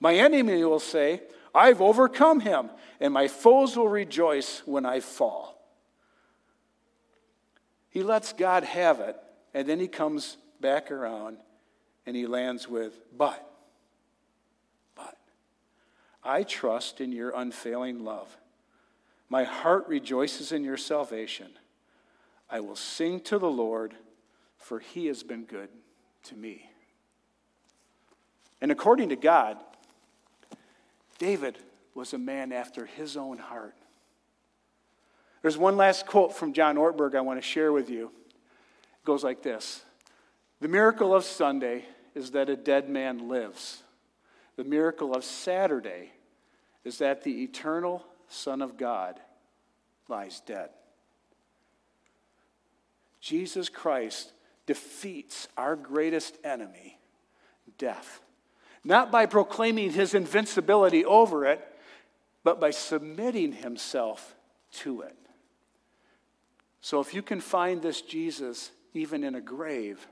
My 0.00 0.14
enemy 0.14 0.64
will 0.64 0.80
say, 0.80 1.22
I've 1.54 1.80
overcome 1.80 2.40
him, 2.40 2.70
and 3.00 3.14
my 3.14 3.28
foes 3.28 3.76
will 3.76 3.88
rejoice 3.88 4.62
when 4.66 4.84
I 4.84 5.00
fall. 5.00 5.54
He 7.90 8.02
lets 8.02 8.32
God 8.32 8.64
have 8.64 9.00
it, 9.00 9.16
and 9.54 9.68
then 9.68 9.78
he 9.78 9.86
comes 9.86 10.36
back 10.60 10.90
around 10.90 11.38
and 12.06 12.16
he 12.16 12.26
lands 12.26 12.68
with, 12.68 13.00
but, 13.16 13.48
but, 14.94 15.16
I 16.22 16.42
trust 16.42 17.00
in 17.00 17.12
your 17.12 17.32
unfailing 17.34 18.04
love. 18.04 18.36
My 19.28 19.44
heart 19.44 19.88
rejoices 19.88 20.52
in 20.52 20.64
your 20.64 20.76
salvation. 20.76 21.48
I 22.50 22.60
will 22.60 22.76
sing 22.76 23.20
to 23.20 23.38
the 23.38 23.50
Lord, 23.50 23.94
for 24.58 24.80
he 24.80 25.06
has 25.06 25.22
been 25.22 25.44
good 25.44 25.70
to 26.24 26.34
me. 26.34 26.70
And 28.64 28.72
according 28.72 29.10
to 29.10 29.16
God, 29.16 29.58
David 31.18 31.58
was 31.94 32.14
a 32.14 32.18
man 32.18 32.50
after 32.50 32.86
his 32.86 33.14
own 33.14 33.36
heart. 33.36 33.74
There's 35.42 35.58
one 35.58 35.76
last 35.76 36.06
quote 36.06 36.34
from 36.34 36.54
John 36.54 36.76
Ortberg 36.76 37.14
I 37.14 37.20
want 37.20 37.38
to 37.38 37.46
share 37.46 37.72
with 37.72 37.90
you. 37.90 38.06
It 38.06 39.04
goes 39.04 39.22
like 39.22 39.42
this 39.42 39.84
The 40.62 40.68
miracle 40.68 41.14
of 41.14 41.24
Sunday 41.24 41.84
is 42.14 42.30
that 42.30 42.48
a 42.48 42.56
dead 42.56 42.88
man 42.88 43.28
lives. 43.28 43.82
The 44.56 44.64
miracle 44.64 45.14
of 45.14 45.24
Saturday 45.24 46.12
is 46.84 46.96
that 46.96 47.22
the 47.22 47.42
eternal 47.42 48.02
Son 48.28 48.62
of 48.62 48.78
God 48.78 49.20
lies 50.08 50.40
dead. 50.40 50.70
Jesus 53.20 53.68
Christ 53.68 54.32
defeats 54.64 55.48
our 55.58 55.76
greatest 55.76 56.38
enemy, 56.42 56.98
death. 57.76 58.22
Not 58.84 59.10
by 59.10 59.26
proclaiming 59.26 59.92
his 59.92 60.14
invincibility 60.14 61.04
over 61.04 61.46
it, 61.46 61.66
but 62.42 62.60
by 62.60 62.70
submitting 62.70 63.52
himself 63.52 64.34
to 64.72 65.00
it. 65.00 65.16
So 66.80 67.00
if 67.00 67.14
you 67.14 67.22
can 67.22 67.40
find 67.40 67.80
this 67.80 68.02
Jesus 68.02 68.70
even 68.92 69.24
in 69.24 69.34
a 69.34 69.40
grave, 69.40 70.06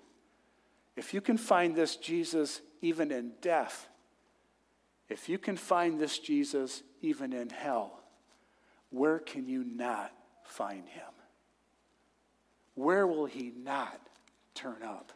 if 0.96 1.12
you 1.12 1.20
can 1.20 1.36
find 1.36 1.76
this 1.76 1.96
Jesus 1.96 2.62
even 2.80 3.12
in 3.12 3.32
death, 3.42 3.88
if 5.10 5.28
you 5.28 5.36
can 5.36 5.56
find 5.56 6.00
this 6.00 6.18
Jesus 6.18 6.82
even 7.02 7.34
in 7.34 7.50
hell, 7.50 8.00
where 8.88 9.18
can 9.18 9.46
you 9.46 9.64
not 9.64 10.12
find 10.44 10.88
him? 10.88 11.02
Where 12.74 13.06
will 13.06 13.26
he 13.26 13.52
not 13.54 14.00
turn 14.54 14.82
up? 14.82 15.12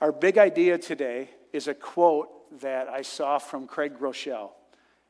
Our 0.00 0.12
big 0.12 0.38
idea 0.38 0.78
today 0.78 1.30
is 1.56 1.68
a 1.68 1.74
quote 1.74 2.60
that 2.60 2.88
I 2.88 3.02
saw 3.02 3.38
from 3.38 3.66
Craig 3.66 3.98
Groeschel. 3.98 4.50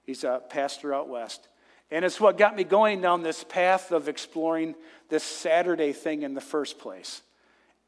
He's 0.04 0.24
a 0.24 0.40
pastor 0.48 0.94
out 0.94 1.08
west. 1.08 1.48
And 1.90 2.04
it's 2.04 2.20
what 2.20 2.38
got 2.38 2.56
me 2.56 2.64
going 2.64 3.00
down 3.00 3.22
this 3.22 3.44
path 3.44 3.92
of 3.92 4.08
exploring 4.08 4.74
this 5.08 5.22
Saturday 5.22 5.92
thing 5.92 6.22
in 6.22 6.34
the 6.34 6.40
first 6.40 6.78
place. 6.78 7.22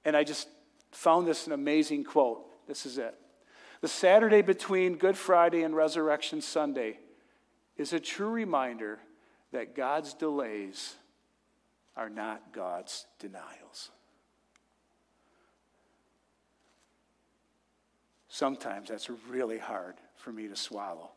And 0.04 0.16
I 0.16 0.24
just 0.24 0.48
found 0.92 1.26
this 1.26 1.46
an 1.46 1.52
amazing 1.52 2.04
quote. 2.04 2.44
This 2.66 2.86
is 2.86 2.98
it. 2.98 3.14
The 3.80 3.88
Saturday 3.88 4.42
between 4.42 4.96
Good 4.96 5.16
Friday 5.16 5.62
and 5.62 5.74
Resurrection 5.74 6.40
Sunday 6.40 6.98
is 7.76 7.92
a 7.92 8.00
true 8.00 8.30
reminder 8.30 8.98
that 9.52 9.74
God's 9.74 10.14
delays 10.14 10.96
are 11.96 12.10
not 12.10 12.52
God's 12.52 13.06
denials. 13.18 13.90
Sometimes 18.38 18.90
that's 18.90 19.10
really 19.28 19.58
hard 19.58 19.96
for 20.14 20.30
me 20.30 20.46
to 20.46 20.54
swallow 20.54 21.10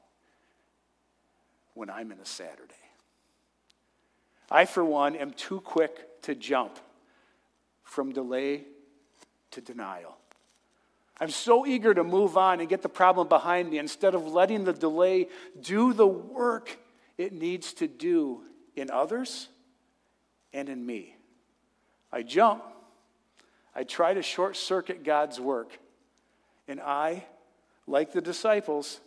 when 1.75 1.87
I'm 1.87 2.11
in 2.11 2.17
a 2.17 2.25
Saturday. 2.25 2.73
I, 4.49 4.65
for 4.65 4.83
one, 4.83 5.15
am 5.15 5.29
too 5.29 5.59
quick 5.59 6.19
to 6.23 6.33
jump 6.33 6.79
from 7.83 8.11
delay 8.11 8.63
to 9.51 9.61
denial. 9.61 10.17
I'm 11.19 11.29
so 11.29 11.67
eager 11.67 11.93
to 11.93 12.03
move 12.03 12.37
on 12.37 12.59
and 12.59 12.67
get 12.67 12.81
the 12.81 12.89
problem 12.89 13.27
behind 13.27 13.69
me 13.69 13.77
instead 13.77 14.15
of 14.15 14.25
letting 14.25 14.63
the 14.63 14.73
delay 14.73 15.27
do 15.61 15.93
the 15.93 16.07
work 16.07 16.75
it 17.19 17.33
needs 17.33 17.73
to 17.73 17.87
do 17.87 18.41
in 18.75 18.89
others 18.89 19.47
and 20.53 20.69
in 20.69 20.83
me. 20.83 21.15
I 22.11 22.23
jump. 22.23 22.63
I 23.75 23.83
try 23.83 24.15
to 24.15 24.23
short 24.23 24.57
circuit 24.57 25.03
God's 25.03 25.39
work. 25.39 25.77
And 26.71 26.79
I, 26.79 27.25
like 27.85 28.13
the 28.13 28.21
disciples, 28.21 29.01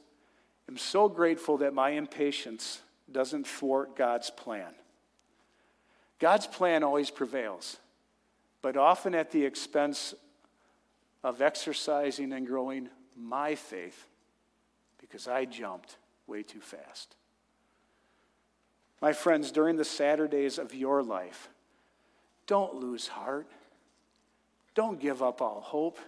am 0.69 0.77
so 0.77 1.09
grateful 1.09 1.57
that 1.59 1.73
my 1.73 1.91
impatience 1.91 2.83
doesn't 3.11 3.49
thwart 3.49 3.97
God's 3.97 4.29
plan. 4.29 4.75
God's 6.19 6.47
plan 6.47 6.83
always 6.83 7.09
prevails, 7.09 7.79
but 8.61 8.77
often 8.77 9.15
at 9.15 9.31
the 9.31 9.47
expense 9.47 10.13
of 11.23 11.41
exercising 11.41 12.35
and 12.35 12.47
growing 12.47 12.91
my 13.17 13.55
faith 13.55 14.09
because 15.01 15.27
I 15.27 15.47
jumped 15.47 15.97
way 16.27 16.43
too 16.43 16.61
fast. 16.61 17.17
My 19.01 19.15
friends, 19.15 19.51
during 19.51 19.77
the 19.77 19.87
Saturdays 19.87 20.59
of 20.59 20.75
your 20.75 21.03
life, 21.03 21.49
don't 22.47 22.75
lose 22.75 23.09
heart. 23.09 23.47
Don't 24.75 25.01
give 25.01 25.23
up 25.23 25.41
all 25.41 25.63
hope. 25.63 25.99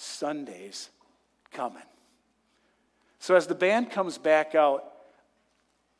Sunday's 0.00 0.90
coming. 1.50 1.82
So, 3.18 3.34
as 3.34 3.48
the 3.48 3.56
band 3.56 3.90
comes 3.90 4.16
back 4.16 4.54
out, 4.54 4.84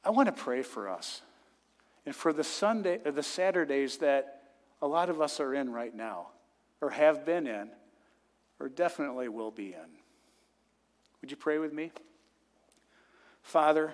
I 0.04 0.11
want 0.11 0.26
to 0.26 0.32
pray 0.32 0.62
for 0.62 0.88
us 0.88 1.20
and 2.06 2.14
for 2.14 2.32
the 2.32 2.44
Sunday 2.44 3.00
or 3.04 3.11
the 3.11 3.24
Saturdays 3.24 3.98
that 3.98 4.52
a 4.80 4.87
lot 4.87 5.11
of 5.11 5.20
us 5.20 5.40
are 5.40 5.52
in 5.52 5.72
right 5.72 5.92
now, 5.92 6.28
or 6.80 6.90
have 6.90 7.26
been 7.26 7.48
in, 7.48 7.70
or 8.61 8.68
definitely 8.68 9.28
will 9.28 9.50
be 9.50 9.72
in. 9.72 9.90
Would 11.20 11.32
you 11.32 11.37
pray 11.37 11.58
with 11.58 11.72
me? 11.72 11.90
Father, 13.42 13.92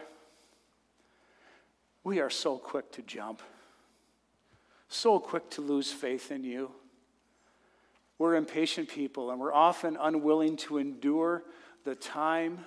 we 2.02 2.20
are 2.20 2.28
so 2.28 2.58
quick 2.58 2.92
to 2.92 3.00
jump, 3.00 3.40
so 4.86 5.18
quick 5.18 5.48
to 5.52 5.62
lose 5.62 5.90
faith 5.90 6.30
in 6.30 6.44
you. 6.44 6.72
We're 8.18 8.36
impatient 8.36 8.88
people, 8.88 9.30
and 9.30 9.40
we're 9.40 9.52
often 9.52 9.96
unwilling 10.00 10.56
to 10.58 10.78
endure 10.78 11.42
the 11.84 11.94
time 11.94 12.64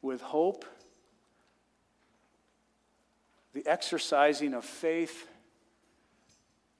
with 0.00 0.20
hope, 0.22 0.64
the 3.52 3.66
exercising 3.66 4.54
of 4.54 4.64
faith, 4.64 5.28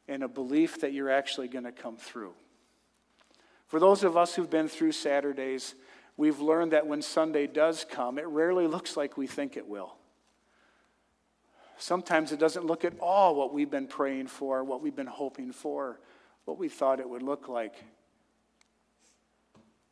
and 0.09 0.23
a 0.23 0.29
belief 0.29 0.81
that 0.81 0.93
you're 0.93 1.11
actually 1.11 1.49
going 1.49 1.65
to 1.65 1.73
come 1.73 1.97
through. 1.97 2.33
For 3.67 3.81
those 3.81 4.05
of 4.05 4.17
us 4.17 4.35
who've 4.35 4.51
been 4.51 4.69
through 4.69 4.93
Saturdays, 4.93 5.75
we've 6.17 6.41
learned 6.41 6.73
that 6.73 6.87
when 6.87 7.03
Sunday 7.03 7.47
does 7.47 7.85
come, 7.89 8.19
it 8.19 8.27
rarely 8.27 8.67
looks 8.67 8.97
like 8.97 9.17
we 9.17 9.27
think 9.27 9.57
it 9.57 9.67
will. 9.67 9.95
Sometimes 11.77 12.33
it 12.33 12.39
doesn't 12.39 12.67
look 12.67 12.85
at 12.85 12.99
all 13.01 13.35
what 13.35 13.53
we've 13.53 13.71
been 13.71 13.89
praying 13.89 14.29
for, 14.29 14.63
what 14.63 14.81
we've 14.81 14.95
been 14.95 15.07
hoping 15.07 15.53
for, 15.53 15.99
what 16.45 16.59
we 16.59 16.69
thought 16.69 17.01
it 17.01 17.09
would 17.09 17.23
look 17.23 17.49
like. 17.49 17.75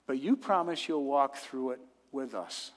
But 0.07 0.21
you 0.21 0.37
promise 0.37 0.89
you'll 0.89 1.05
walk 1.05 1.37
through 1.37 1.71
it 1.71 1.81
with 2.11 2.35
us. 2.35 2.73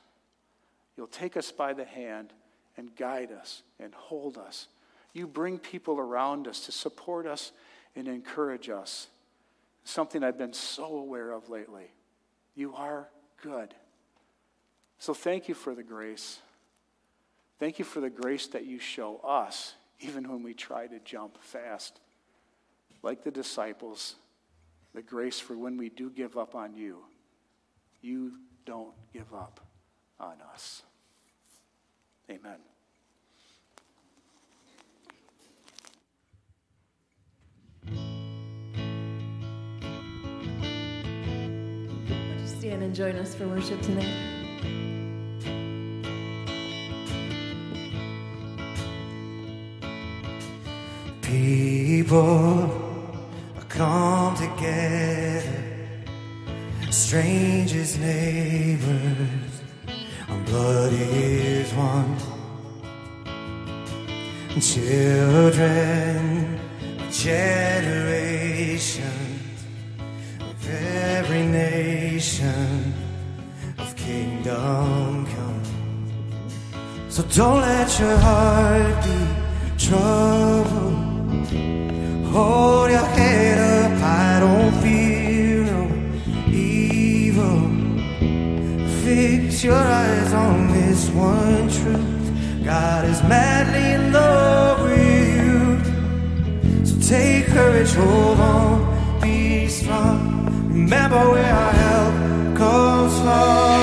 You'll 0.95 1.07
take 1.07 1.35
us 1.35 1.51
by 1.51 1.73
the 1.73 1.85
hand 1.85 2.31
and 2.77 2.95
guide 2.95 3.31
us 3.31 3.63
and 3.79 3.93
hold 3.93 4.38
us. 4.38 4.67
You 5.13 5.27
bring 5.27 5.59
people 5.59 5.99
around 5.99 6.47
us 6.47 6.61
to 6.65 6.71
support 6.71 7.25
us 7.25 7.51
and 7.95 8.07
encourage 8.07 8.69
us. 8.69 9.07
Something 9.83 10.23
I've 10.23 10.38
been 10.38 10.53
so 10.53 10.97
aware 10.97 11.31
of 11.31 11.49
lately. 11.49 11.91
You 12.55 12.73
are 12.75 13.07
good. 13.41 13.73
So 14.99 15.13
thank 15.13 15.47
you 15.47 15.55
for 15.55 15.75
the 15.75 15.83
grace. 15.83 16.39
Thank 17.59 17.79
you 17.79 17.85
for 17.85 18.01
the 18.01 18.09
grace 18.09 18.47
that 18.47 18.65
you 18.65 18.79
show 18.79 19.17
us, 19.17 19.75
even 19.99 20.29
when 20.29 20.43
we 20.43 20.53
try 20.53 20.88
to 20.88 20.99
jump 20.99 21.41
fast. 21.41 21.99
Like 23.05 23.23
the 23.23 23.29
disciples, 23.29 24.15
the 24.95 25.03
grace 25.03 25.39
for 25.39 25.55
when 25.55 25.77
we 25.77 25.89
do 25.89 26.09
give 26.09 26.37
up 26.37 26.55
on 26.55 26.73
you, 26.73 27.03
you 28.01 28.39
don't 28.65 28.95
give 29.13 29.31
up 29.31 29.59
on 30.19 30.37
us. 30.51 30.81
Amen. 32.31 32.57
Would 37.85 37.95
you 42.41 42.47
stand 42.47 42.81
and 42.81 42.95
join 42.95 43.17
us 43.17 43.35
for 43.35 43.47
worship 43.47 43.79
tonight? 43.83 44.09
People 51.21 52.94
come 53.75 54.35
together, 54.35 55.63
strangers, 56.91 57.97
neighbors, 57.97 59.61
our 60.29 60.39
blood 60.45 60.93
is 60.93 61.73
one. 61.73 62.15
Children, 64.61 66.17
generations 67.11 69.03
of 70.39 70.69
every 70.69 71.45
nation 71.45 72.93
of 73.77 73.93
kingdom 73.97 75.25
come. 75.25 75.63
So 77.09 77.23
don't 77.23 77.59
let 77.59 77.99
your 77.99 78.17
heart 78.17 79.03
be 79.03 79.17
troubled. 79.77 80.95
Hold 82.31 82.91
your 82.91 83.05
head 83.17 83.54
God 92.65 93.06
is 93.06 93.21
madly 93.21 93.93
in 93.93 94.12
love 94.12 94.82
with 94.82 95.36
you. 95.38 96.84
So 96.84 96.95
take 97.08 97.45
courage, 97.45 97.93
hold 97.93 98.39
on, 98.39 99.21
be 99.21 99.67
strong. 99.67 100.47
Remember 100.69 101.30
where 101.30 101.54
our 101.54 101.71
help 101.73 102.58
comes 102.58 103.19
from. 103.19 103.74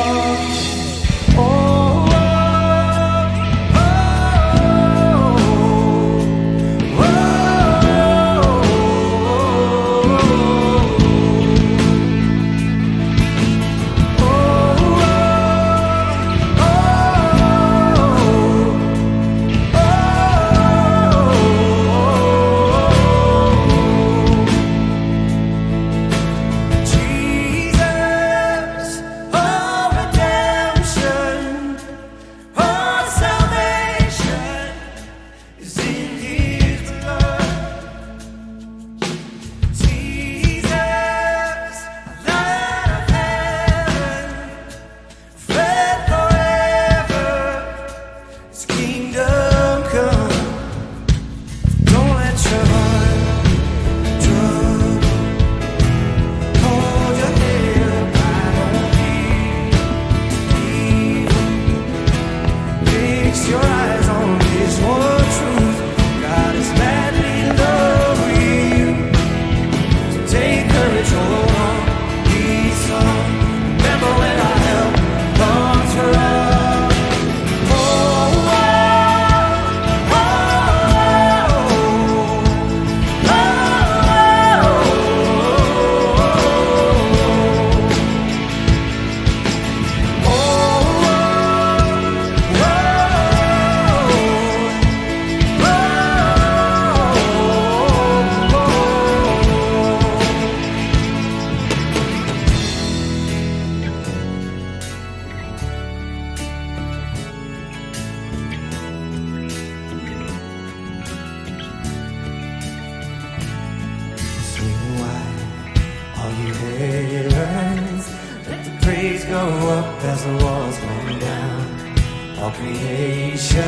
creation, 122.63 123.59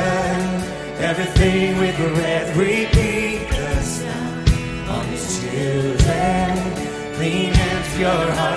everything 1.00 1.78
with 1.78 1.96
breath 1.96 2.56
repeat 2.56 3.50
us 3.52 4.02
now. 4.02 4.94
On 4.94 5.04
his 5.06 5.40
children, 5.40 6.50
clean 7.16 7.52
and 7.52 7.84
pure 7.96 8.30
heart. 8.32 8.53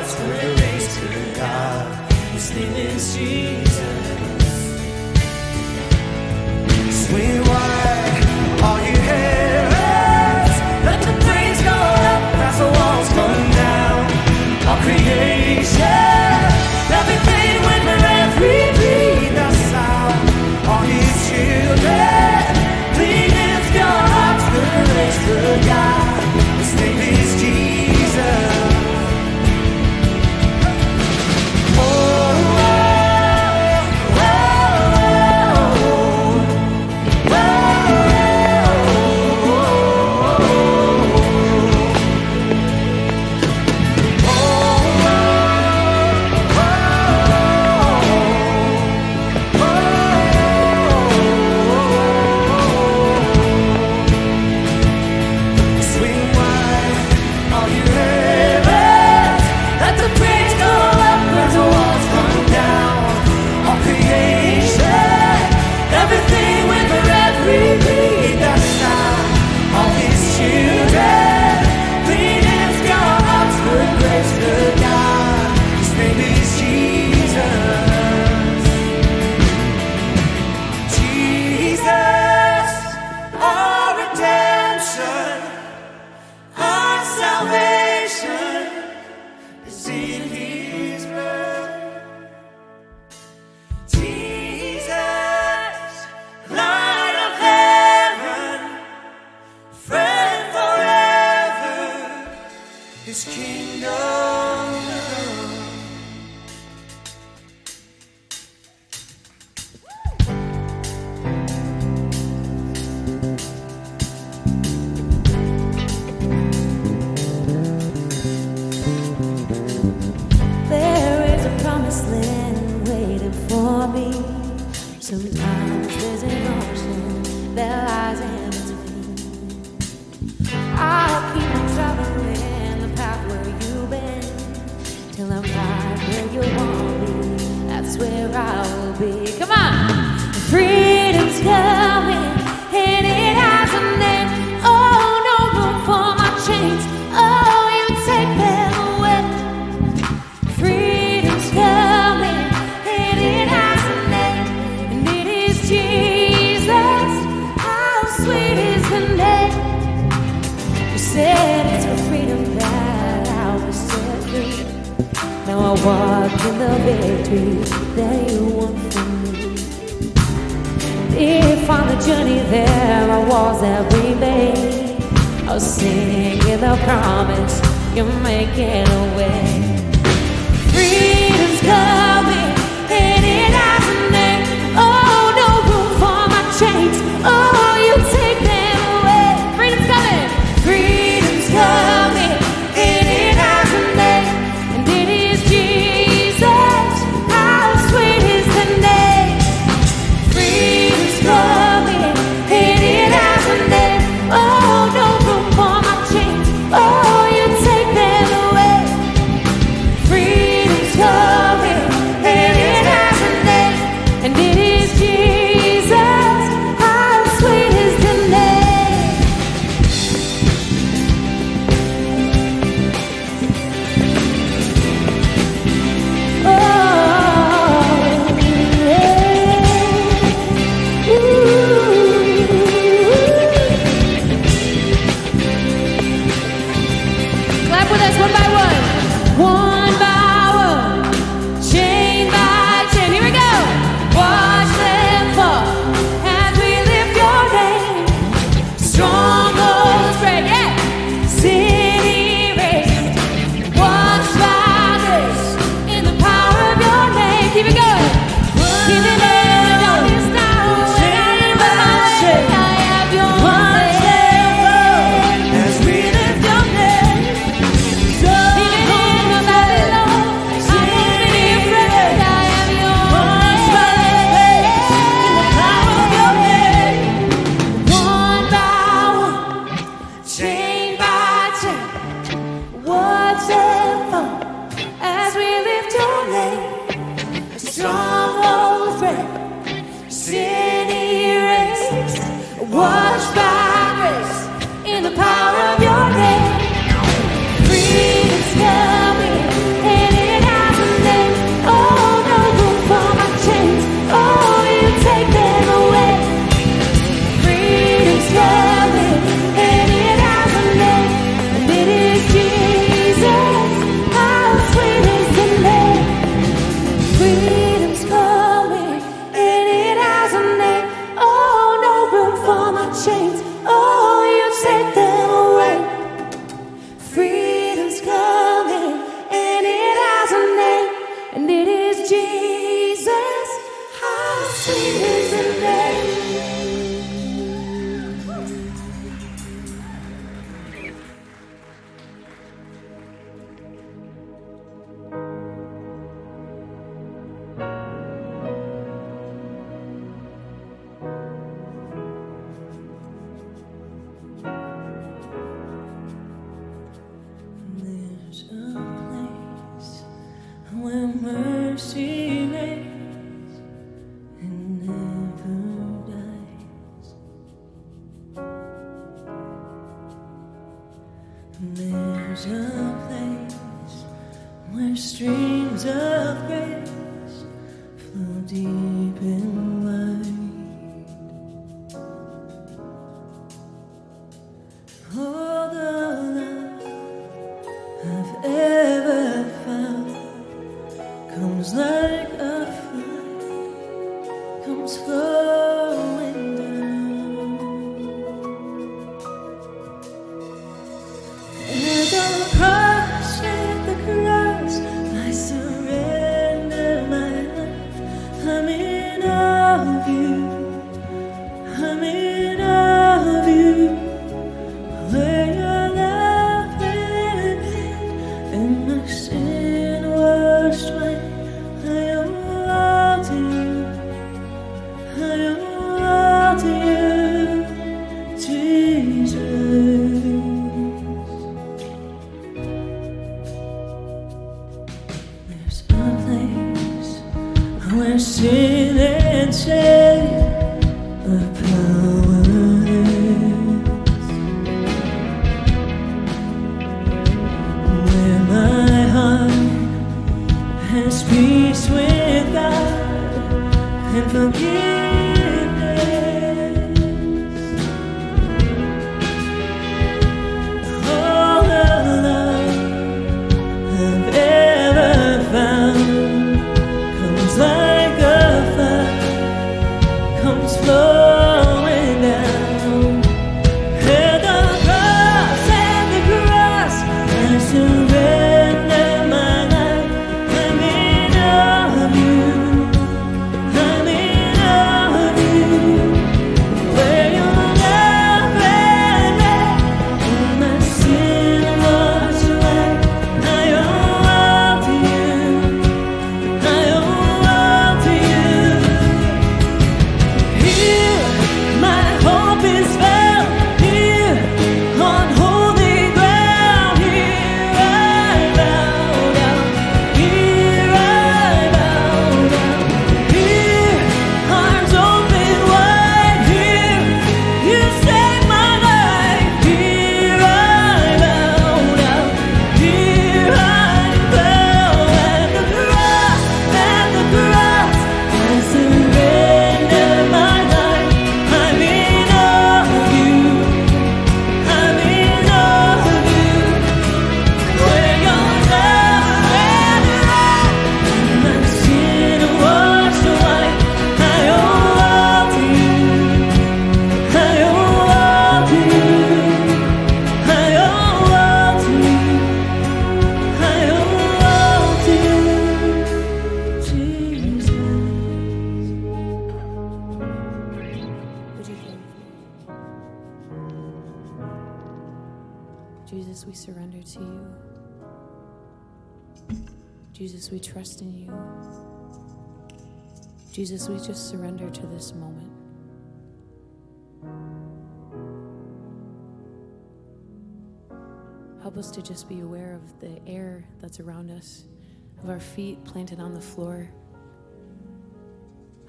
The 586.38 586.46
floor, 586.46 586.90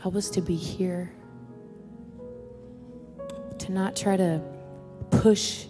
Help 0.01 0.15
us 0.15 0.31
to 0.31 0.41
be 0.41 0.55
here. 0.55 1.13
To 3.59 3.73
not 3.73 3.97
try 3.97 4.17
to 4.17 4.41
push 5.11 5.67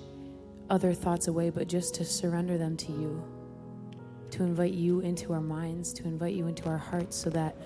other 0.69 0.93
thoughts 0.93 1.29
away, 1.29 1.49
but 1.49 1.67
just 1.67 1.95
to 1.95 2.05
surrender 2.05 2.59
them 2.59 2.77
to 2.77 2.93
you. 2.93 3.25
To 4.33 4.43
invite 4.43 4.75
you 4.75 5.01
into 5.01 5.33
our 5.33 5.41
minds, 5.41 5.95
to 5.95 6.05
invite 6.05 6.35
you 6.35 6.47
into 6.47 6.69
our 6.69 6.77
hearts 6.77 7.17
so 7.17 7.31
that 7.31 7.57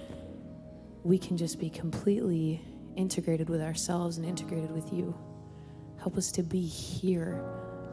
we 1.03 1.19
can 1.19 1.37
just 1.37 1.59
be 1.59 1.69
completely 1.69 2.63
integrated 2.95 3.49
with 3.49 3.61
ourselves 3.61 4.19
and 4.19 4.25
integrated 4.25 4.71
with 4.71 4.93
you. 4.93 5.17
Help 5.99 6.17
us 6.17 6.31
to 6.33 6.45
be 6.45 6.65
here 6.65 7.45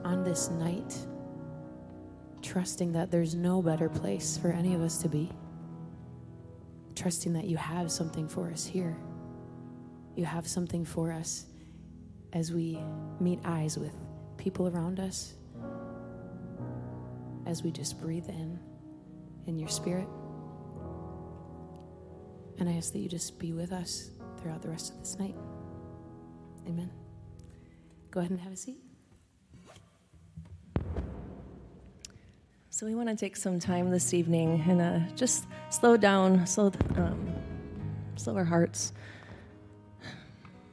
on 0.04 0.24
this 0.24 0.50
night, 0.50 0.96
trusting 2.44 2.92
that 2.92 3.10
there's 3.10 3.34
no 3.34 3.64
better 3.64 3.90
place 3.90 4.38
for 4.38 4.52
any 4.52 4.76
of 4.76 4.82
us 4.82 5.00
to 5.00 5.10
be, 5.10 5.32
trusting 7.00 7.32
that 7.32 7.46
you 7.46 7.56
have 7.56 7.90
something 7.90 8.28
for 8.28 8.52
us 8.52 8.66
here. 8.66 8.98
You 10.16 10.26
have 10.26 10.46
something 10.46 10.84
for 10.84 11.14
us 11.14 11.46
as 12.34 12.52
we 12.52 12.78
meet 13.22 13.40
eyes 13.46 13.78
with 13.78 13.96
people 14.38 14.68
around 14.68 15.00
us, 15.00 15.34
as 17.46 17.64
we 17.64 17.72
just 17.72 18.02
breathe 18.02 18.28
in 18.28 18.60
in 19.48 19.58
your 19.58 19.70
spirit. 19.70 20.08
And 22.60 22.68
I 22.68 22.74
ask 22.74 22.92
that 22.92 23.00
you 23.00 23.08
just 23.08 23.40
be 23.40 23.54
with 23.54 23.72
us 23.72 24.12
throughout 24.38 24.62
the 24.62 24.70
rest 24.70 24.92
of 24.92 25.00
this 25.00 25.18
night. 25.18 25.36
Amen. 26.68 26.92
Go 28.12 28.20
ahead 28.20 28.32
and 28.32 28.40
have 28.42 28.52
a 28.52 28.58
seat. 28.58 28.82
So 32.70 32.86
we 32.86 32.94
want 32.94 33.08
to 33.08 33.16
take 33.16 33.38
some 33.38 33.60
time 33.60 33.90
this 33.90 34.14
evening 34.14 34.64
and 34.68 34.82
uh, 34.82 35.16
just 35.16 35.46
slow 35.70 35.98
down, 35.98 36.46
slow, 36.48 36.72
um, 36.96 37.34
slow 38.16 38.36
our 38.36 38.44
hearts. 38.44 38.94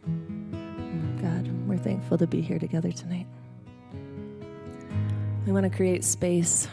God, 0.05 1.49
we're 1.67 1.79
thankful 1.79 2.19
to 2.19 2.27
be 2.27 2.41
here 2.41 2.59
together 2.59 2.93
tonight. 2.93 3.27
We 5.47 5.53
want 5.53 5.65
to 5.65 5.77
create 5.77 6.05
space, 6.05 6.69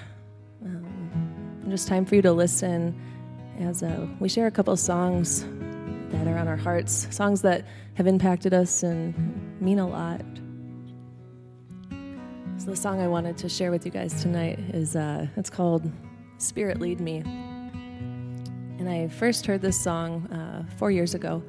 um, 0.64 1.66
just 1.70 1.88
time 1.88 2.06
for 2.06 2.16
you 2.16 2.22
to 2.24 2.32
listen 2.32 3.00
as 3.60 3.84
uh, 3.84 4.08
we 4.20 4.30
share 4.30 4.48
a 4.48 4.52
couple 4.52 4.76
songs 4.78 5.46
that 6.10 6.28
are 6.28 6.38
on 6.38 6.48
our 6.48 6.56
hearts, 6.56 7.08
songs 7.16 7.42
that 7.44 7.66
have 7.96 8.08
impacted 8.08 8.54
us 8.54 8.84
and 8.84 9.14
mean 9.62 9.80
a 9.80 9.88
lot. 9.88 10.22
So 12.58 12.70
the 12.70 12.76
song 12.76 13.02
I 13.02 13.08
wanted 13.08 13.38
to 13.40 13.50
share 13.50 13.72
with 13.72 13.86
you 13.86 13.92
guys 13.92 14.22
tonight 14.22 14.58
is 14.74 14.96
uh, 14.96 15.28
it's 15.36 15.50
called 15.50 15.92
"Spirit 16.38 16.80
Lead 16.80 17.00
Me," 17.00 17.24
and 18.86 18.92
I 18.92 19.08
first 19.08 19.46
heard 19.46 19.62
this 19.62 19.80
song 19.80 20.28
uh, 20.28 20.66
four 20.76 20.92
years 20.92 21.16
ago, 21.16 21.42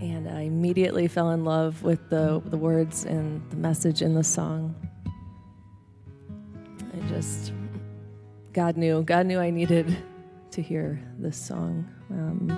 and 0.00 0.28
I 0.28 0.40
immediately 0.40 1.06
fell 1.06 1.30
in 1.30 1.44
love 1.44 1.84
with 1.84 2.10
the 2.10 2.42
the 2.46 2.56
words 2.56 3.04
and 3.04 3.40
the 3.50 3.56
message 3.56 4.02
in 4.02 4.14
the 4.14 4.24
song. 4.24 4.74
I 6.92 7.08
just 7.08 7.52
God 8.52 8.76
knew 8.76 9.04
God 9.04 9.26
knew 9.26 9.38
I 9.38 9.50
needed 9.50 9.96
to 10.50 10.60
hear 10.60 11.00
this 11.20 11.36
song. 11.36 11.88
Um, 12.10 12.50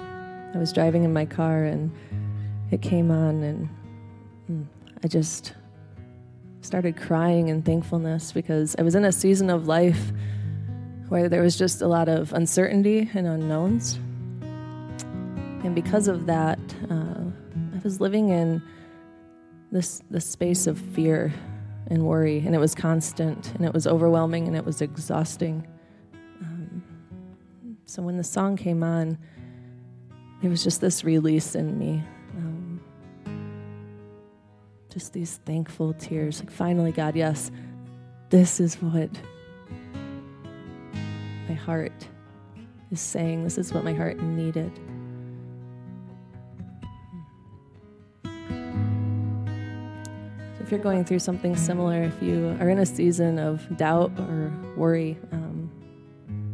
I 0.54 0.56
was 0.56 0.72
driving 0.72 1.04
in 1.04 1.12
my 1.12 1.26
car 1.26 1.64
and 1.64 1.94
it 2.70 2.80
came 2.80 3.10
on, 3.10 3.42
and 3.42 3.68
mm, 4.50 4.66
I 5.04 5.08
just 5.08 5.52
started 6.62 6.96
crying 6.96 7.48
in 7.48 7.60
thankfulness 7.60 8.32
because 8.32 8.74
I 8.78 8.82
was 8.82 8.94
in 8.94 9.04
a 9.04 9.12
season 9.12 9.50
of 9.50 9.66
life 9.66 10.12
where 11.08 11.28
there 11.28 11.42
was 11.42 11.56
just 11.56 11.82
a 11.82 11.86
lot 11.86 12.08
of 12.08 12.32
uncertainty 12.32 13.10
and 13.14 13.26
unknowns. 13.26 13.94
And 15.64 15.74
because 15.74 16.08
of 16.08 16.26
that, 16.26 16.58
uh, 16.90 17.22
I 17.74 17.80
was 17.82 18.00
living 18.00 18.30
in 18.30 18.62
this, 19.72 20.02
this 20.10 20.26
space 20.26 20.66
of 20.66 20.78
fear 20.78 21.32
and 21.88 22.04
worry, 22.04 22.38
and 22.44 22.54
it 22.54 22.58
was 22.58 22.74
constant, 22.74 23.52
and 23.54 23.64
it 23.64 23.72
was 23.72 23.86
overwhelming, 23.86 24.48
and 24.48 24.56
it 24.56 24.64
was 24.64 24.82
exhausting. 24.82 25.66
Um, 26.42 26.82
so 27.86 28.02
when 28.02 28.16
the 28.16 28.24
song 28.24 28.56
came 28.56 28.82
on, 28.82 29.18
there 30.42 30.50
was 30.50 30.64
just 30.64 30.80
this 30.80 31.04
release 31.04 31.54
in 31.54 31.78
me 31.78 32.02
just 34.96 35.12
these 35.12 35.40
thankful 35.44 35.92
tears. 35.92 36.40
Like, 36.40 36.50
finally, 36.50 36.90
God, 36.90 37.16
yes, 37.16 37.50
this 38.30 38.60
is 38.60 38.76
what 38.76 39.10
heart 41.66 42.06
is 42.92 43.00
saying. 43.00 43.42
This 43.42 43.58
is 43.58 43.72
what 43.72 43.82
my 43.82 43.92
heart 43.92 44.22
needed. 44.22 44.70
So, 50.54 50.62
if 50.62 50.70
you're 50.70 50.80
going 50.80 51.04
through 51.04 51.18
something 51.18 51.56
similar, 51.56 52.02
if 52.04 52.22
you 52.22 52.56
are 52.60 52.70
in 52.70 52.78
a 52.78 52.86
season 52.86 53.40
of 53.40 53.76
doubt 53.76 54.12
or 54.16 54.52
worry, 54.76 55.18
um, 55.32 55.68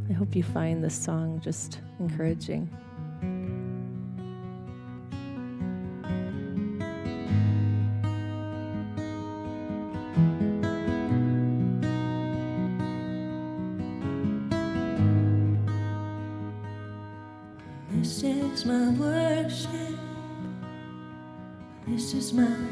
I 0.09 0.15
hope 0.15 0.35
you 0.35 0.43
find 0.43 0.83
this 0.83 0.95
song 0.95 1.41
just 1.41 1.81
encouraging. 2.01 2.71
This 22.35 22.72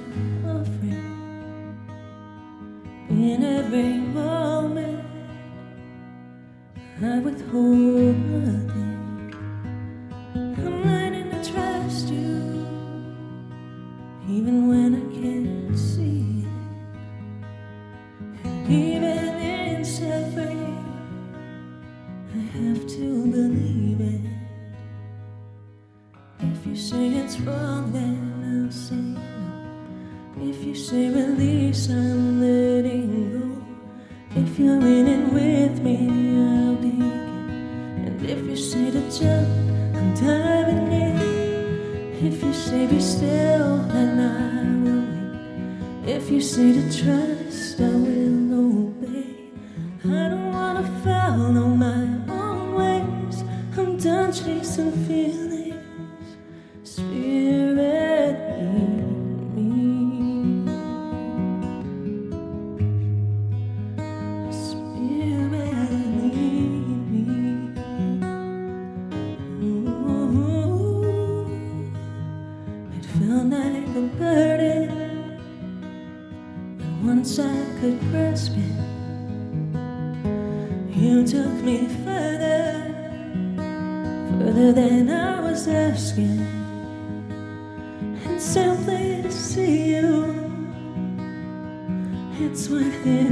could 77.81 77.99
grasp 78.11 78.53
it, 78.59 78.77
you 80.95 81.27
took 81.27 81.53
me 81.65 81.89
further, 82.05 82.95
further 84.39 84.73
than 84.73 85.09
I 85.09 85.41
was 85.41 85.67
asking 85.67 86.47
and 88.27 88.39
simply 88.39 89.23
to 89.23 89.33
see 89.33 89.95
you. 89.95 90.35
It's 92.39 92.69
worth 92.69 93.07
it 93.07 93.30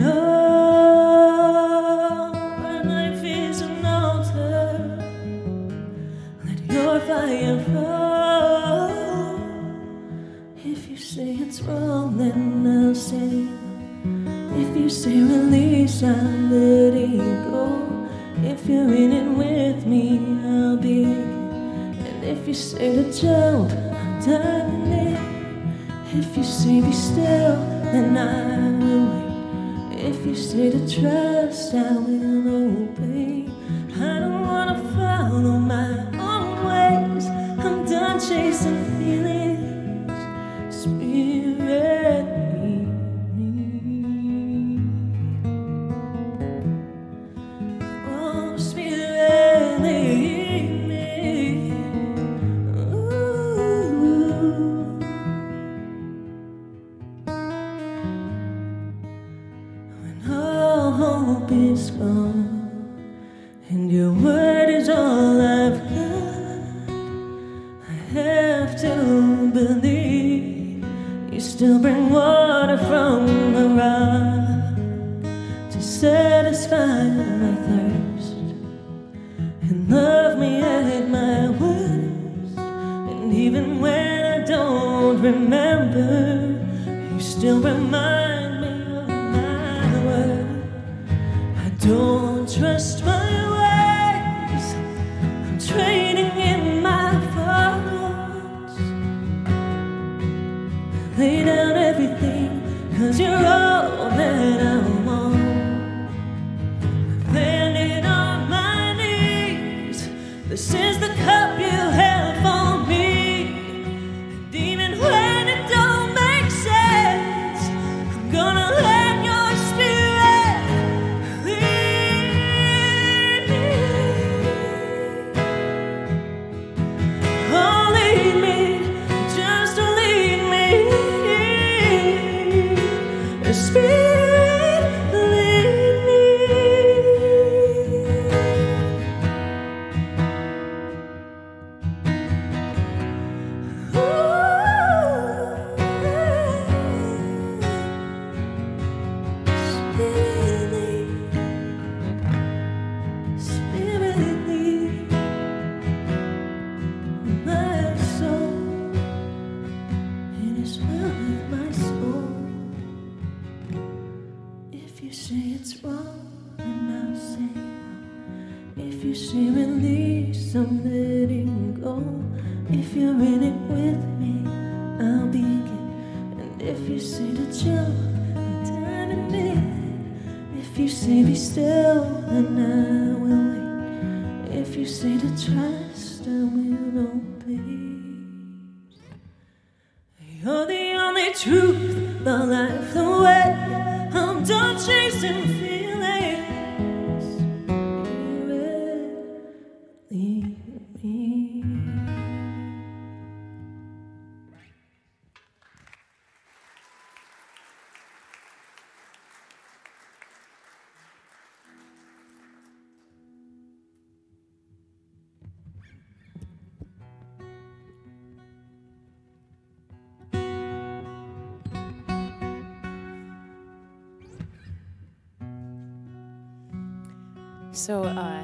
So 227.79 228.03
uh, 228.03 228.43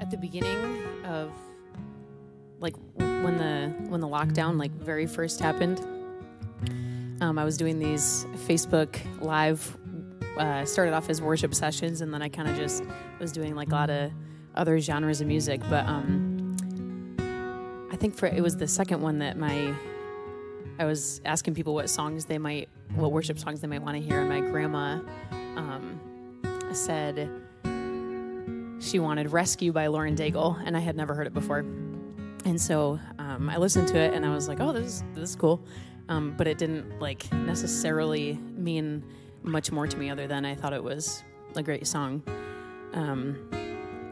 at 0.00 0.12
the 0.12 0.16
beginning 0.16 0.84
of 1.04 1.32
like 2.60 2.76
when 2.94 3.36
the 3.36 3.74
when 3.88 4.00
the 4.00 4.06
lockdown 4.06 4.60
like 4.60 4.70
very 4.70 5.08
first 5.08 5.40
happened, 5.40 5.80
um, 7.20 7.36
I 7.36 7.44
was 7.44 7.56
doing 7.56 7.80
these 7.80 8.24
Facebook 8.46 8.96
live. 9.20 9.76
Uh, 10.38 10.64
started 10.64 10.92
off 10.92 11.10
as 11.10 11.20
worship 11.20 11.52
sessions, 11.52 12.00
and 12.00 12.14
then 12.14 12.22
I 12.22 12.28
kind 12.28 12.48
of 12.48 12.56
just 12.56 12.84
was 13.18 13.32
doing 13.32 13.56
like 13.56 13.68
a 13.68 13.74
lot 13.74 13.90
of 13.90 14.12
other 14.54 14.78
genres 14.78 15.20
of 15.20 15.26
music. 15.26 15.62
But 15.68 15.84
um, 15.86 16.56
I 17.90 17.96
think 17.96 18.14
for 18.14 18.26
it 18.26 18.40
was 18.40 18.56
the 18.56 18.68
second 18.68 19.00
one 19.00 19.18
that 19.18 19.36
my 19.36 19.74
I 20.78 20.84
was 20.84 21.20
asking 21.24 21.54
people 21.54 21.74
what 21.74 21.90
songs 21.90 22.26
they 22.26 22.38
might, 22.38 22.68
what 22.94 23.10
worship 23.10 23.38
songs 23.40 23.60
they 23.60 23.66
might 23.66 23.82
want 23.82 23.96
to 23.96 24.02
hear, 24.02 24.20
and 24.20 24.28
my 24.28 24.40
grandma 24.40 25.00
um, 25.56 25.98
said 26.72 27.45
she 28.86 28.98
wanted 29.00 29.32
Rescue 29.32 29.72
by 29.72 29.88
Lauren 29.88 30.14
Daigle, 30.14 30.62
and 30.64 30.76
I 30.76 30.80
had 30.80 30.96
never 30.96 31.14
heard 31.14 31.26
it 31.26 31.34
before. 31.34 31.58
And 32.44 32.60
so 32.60 33.00
um, 33.18 33.50
I 33.50 33.56
listened 33.56 33.88
to 33.88 33.98
it, 33.98 34.14
and 34.14 34.24
I 34.24 34.30
was 34.30 34.48
like, 34.48 34.60
"Oh, 34.60 34.72
this 34.72 34.86
is 34.86 35.04
this 35.14 35.30
is 35.30 35.36
cool," 35.36 35.60
um, 36.08 36.34
but 36.36 36.46
it 36.46 36.58
didn't 36.58 37.00
like 37.00 37.30
necessarily 37.32 38.34
mean 38.34 39.04
much 39.42 39.72
more 39.72 39.86
to 39.86 39.96
me 39.96 40.10
other 40.10 40.26
than 40.26 40.44
I 40.44 40.54
thought 40.54 40.72
it 40.72 40.82
was 40.82 41.24
a 41.56 41.62
great 41.62 41.86
song. 41.86 42.22
Um, 42.92 43.48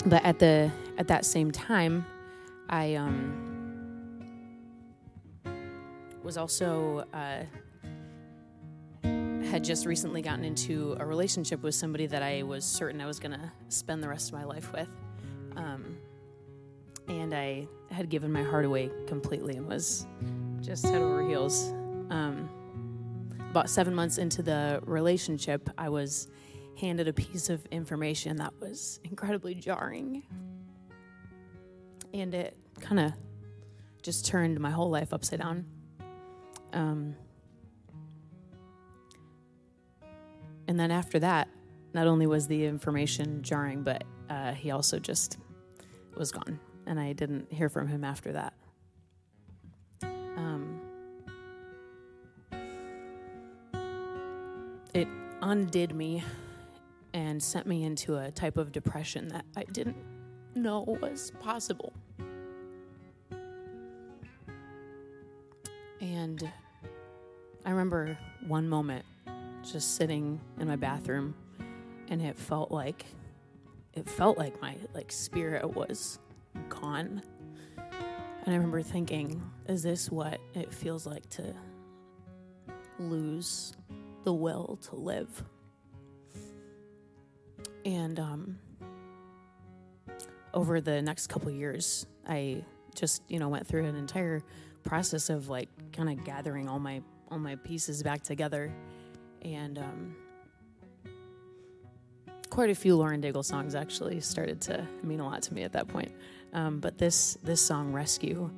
but 0.06 0.24
at 0.24 0.38
the 0.40 0.70
at 0.98 1.08
that 1.08 1.24
same 1.24 1.52
time, 1.52 2.04
I 2.68 2.96
um, 2.96 3.44
was 6.24 6.36
also 6.36 7.04
uh, 7.14 7.44
had 9.54 9.62
just 9.62 9.86
recently 9.86 10.20
gotten 10.20 10.44
into 10.44 10.96
a 10.98 11.06
relationship 11.06 11.62
with 11.62 11.76
somebody 11.76 12.06
that 12.06 12.24
I 12.24 12.42
was 12.42 12.64
certain 12.64 13.00
I 13.00 13.06
was 13.06 13.20
going 13.20 13.38
to 13.38 13.52
spend 13.68 14.02
the 14.02 14.08
rest 14.08 14.30
of 14.30 14.34
my 14.34 14.42
life 14.42 14.72
with. 14.72 14.88
Um, 15.54 15.96
and 17.06 17.32
I 17.32 17.68
had 17.88 18.08
given 18.08 18.32
my 18.32 18.42
heart 18.42 18.64
away 18.64 18.90
completely 19.06 19.54
and 19.54 19.68
was 19.68 20.08
just 20.60 20.84
head 20.84 21.00
over 21.00 21.24
heels. 21.28 21.72
Um, 22.10 22.50
about 23.48 23.70
seven 23.70 23.94
months 23.94 24.18
into 24.18 24.42
the 24.42 24.80
relationship, 24.86 25.70
I 25.78 25.88
was 25.88 26.26
handed 26.76 27.06
a 27.06 27.12
piece 27.12 27.48
of 27.48 27.64
information 27.66 28.38
that 28.38 28.54
was 28.60 28.98
incredibly 29.04 29.54
jarring. 29.54 30.24
And 32.12 32.34
it 32.34 32.56
kind 32.80 32.98
of 32.98 33.12
just 34.02 34.26
turned 34.26 34.58
my 34.58 34.70
whole 34.72 34.90
life 34.90 35.12
upside 35.12 35.38
down. 35.38 35.64
Um, 36.72 37.14
And 40.66 40.78
then 40.78 40.90
after 40.90 41.18
that, 41.20 41.48
not 41.92 42.06
only 42.06 42.26
was 42.26 42.46
the 42.46 42.64
information 42.64 43.42
jarring, 43.42 43.82
but 43.82 44.04
uh, 44.28 44.52
he 44.52 44.70
also 44.70 44.98
just 44.98 45.38
was 46.16 46.32
gone. 46.32 46.58
And 46.86 46.98
I 46.98 47.12
didn't 47.12 47.52
hear 47.52 47.68
from 47.68 47.86
him 47.86 48.04
after 48.04 48.32
that. 48.32 48.54
Um, 50.02 50.80
it 54.92 55.08
undid 55.40 55.94
me 55.94 56.22
and 57.12 57.42
sent 57.42 57.66
me 57.66 57.84
into 57.84 58.16
a 58.16 58.30
type 58.30 58.56
of 58.56 58.72
depression 58.72 59.28
that 59.28 59.44
I 59.56 59.64
didn't 59.64 59.96
know 60.54 60.84
was 61.00 61.32
possible. 61.40 61.92
And 66.00 66.50
I 67.64 67.70
remember 67.70 68.18
one 68.46 68.68
moment 68.68 69.04
just 69.72 69.96
sitting 69.96 70.40
in 70.58 70.68
my 70.68 70.76
bathroom 70.76 71.34
and 72.08 72.20
it 72.20 72.36
felt 72.36 72.70
like 72.70 73.04
it 73.94 74.08
felt 74.08 74.36
like 74.36 74.60
my 74.60 74.76
like 74.94 75.10
spirit 75.12 75.74
was 75.74 76.18
gone. 76.68 77.22
And 77.76 78.52
I 78.52 78.56
remember 78.56 78.82
thinking, 78.82 79.42
is 79.68 79.82
this 79.82 80.10
what 80.10 80.38
it 80.54 80.72
feels 80.72 81.06
like 81.06 81.28
to 81.30 81.54
lose 82.98 83.72
the 84.24 84.32
will 84.32 84.78
to 84.88 84.96
live? 84.96 85.44
And 87.84 88.18
um, 88.18 88.58
over 90.52 90.80
the 90.80 91.00
next 91.00 91.28
couple 91.28 91.50
years, 91.50 92.06
I 92.26 92.64
just 92.94 93.22
you 93.28 93.38
know 93.38 93.48
went 93.48 93.66
through 93.66 93.84
an 93.84 93.96
entire 93.96 94.42
process 94.82 95.30
of 95.30 95.48
like 95.48 95.68
kind 95.92 96.08
of 96.08 96.24
gathering 96.24 96.68
all 96.68 96.78
my 96.78 97.02
all 97.30 97.38
my 97.38 97.56
pieces 97.56 98.02
back 98.02 98.22
together, 98.22 98.72
and 99.44 99.78
um, 99.78 100.16
quite 102.54 102.70
a 102.70 102.74
few 102.74 102.96
Lauren 102.96 103.20
Daigle 103.20 103.44
songs 103.44 103.74
actually 103.74 104.20
started 104.20 104.60
to 104.62 104.86
mean 105.02 105.20
a 105.20 105.26
lot 105.26 105.42
to 105.42 105.54
me 105.54 105.62
at 105.64 105.72
that 105.72 105.88
point. 105.88 106.12
Um, 106.52 106.78
but 106.78 106.98
this 106.98 107.36
this 107.42 107.60
song 107.60 107.92
"Rescue," 107.92 108.48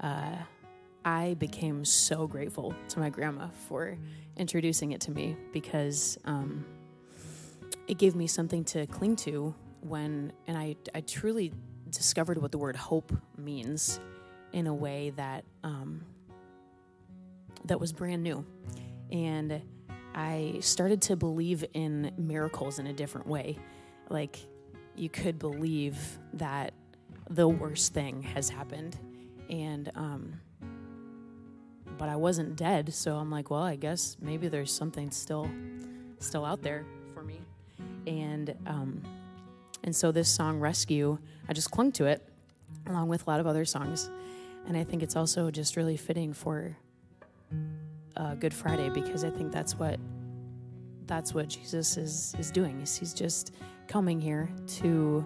uh, 0.00 0.36
I 1.04 1.34
became 1.34 1.84
so 1.84 2.26
grateful 2.28 2.74
to 2.90 3.00
my 3.00 3.10
grandma 3.10 3.48
for 3.68 3.98
introducing 4.36 4.92
it 4.92 5.00
to 5.02 5.10
me 5.10 5.36
because 5.52 6.18
um, 6.24 6.64
it 7.88 7.98
gave 7.98 8.14
me 8.14 8.26
something 8.28 8.64
to 8.66 8.86
cling 8.86 9.16
to 9.16 9.54
when, 9.80 10.32
and 10.46 10.56
I 10.56 10.76
I 10.94 11.00
truly 11.00 11.52
discovered 11.90 12.40
what 12.40 12.52
the 12.52 12.58
word 12.58 12.76
hope 12.76 13.12
means 13.36 13.98
in 14.52 14.68
a 14.68 14.74
way 14.74 15.10
that 15.16 15.44
um, 15.64 16.04
that 17.64 17.80
was 17.80 17.92
brand 17.92 18.22
new, 18.22 18.46
and 19.10 19.62
I 20.16 20.56
started 20.60 21.02
to 21.02 21.16
believe 21.16 21.62
in 21.74 22.10
miracles 22.16 22.78
in 22.78 22.86
a 22.86 22.92
different 22.94 23.26
way. 23.26 23.58
Like 24.08 24.38
you 24.96 25.10
could 25.10 25.38
believe 25.38 25.98
that 26.32 26.72
the 27.28 27.46
worst 27.46 27.92
thing 27.92 28.22
has 28.22 28.48
happened, 28.48 28.96
and 29.50 29.92
um, 29.94 30.40
but 31.98 32.08
I 32.08 32.16
wasn't 32.16 32.56
dead, 32.56 32.94
so 32.94 33.16
I'm 33.16 33.30
like, 33.30 33.50
well, 33.50 33.62
I 33.62 33.76
guess 33.76 34.16
maybe 34.20 34.48
there's 34.48 34.72
something 34.72 35.10
still 35.10 35.50
still 36.18 36.46
out 36.46 36.62
there 36.62 36.86
for 37.12 37.22
me, 37.22 37.42
and 38.06 38.54
um, 38.66 39.02
and 39.84 39.94
so 39.94 40.12
this 40.12 40.28
song 40.28 40.58
"Rescue," 40.60 41.18
I 41.46 41.52
just 41.52 41.70
clung 41.70 41.92
to 41.92 42.06
it 42.06 42.26
along 42.86 43.08
with 43.08 43.26
a 43.26 43.30
lot 43.30 43.40
of 43.40 43.46
other 43.46 43.66
songs, 43.66 44.08
and 44.66 44.78
I 44.78 44.84
think 44.84 45.02
it's 45.02 45.16
also 45.16 45.50
just 45.50 45.76
really 45.76 45.98
fitting 45.98 46.32
for 46.32 46.76
uh, 48.16 48.34
Good 48.34 48.54
Friday 48.54 48.88
because 48.88 49.24
I 49.24 49.30
think 49.30 49.52
that's 49.52 49.78
what 49.78 49.98
that's 51.06 51.32
what 51.34 51.48
Jesus 51.48 51.96
is 51.96 52.34
is 52.38 52.50
doing. 52.50 52.80
Is 52.80 52.96
he's 52.96 53.14
just 53.14 53.54
coming 53.88 54.20
here 54.20 54.50
to 54.78 55.24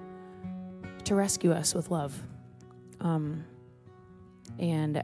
to 1.05 1.15
rescue 1.15 1.53
us 1.53 1.75
with 1.75 1.91
love, 1.91 2.21
um, 3.01 3.45
and 4.59 5.03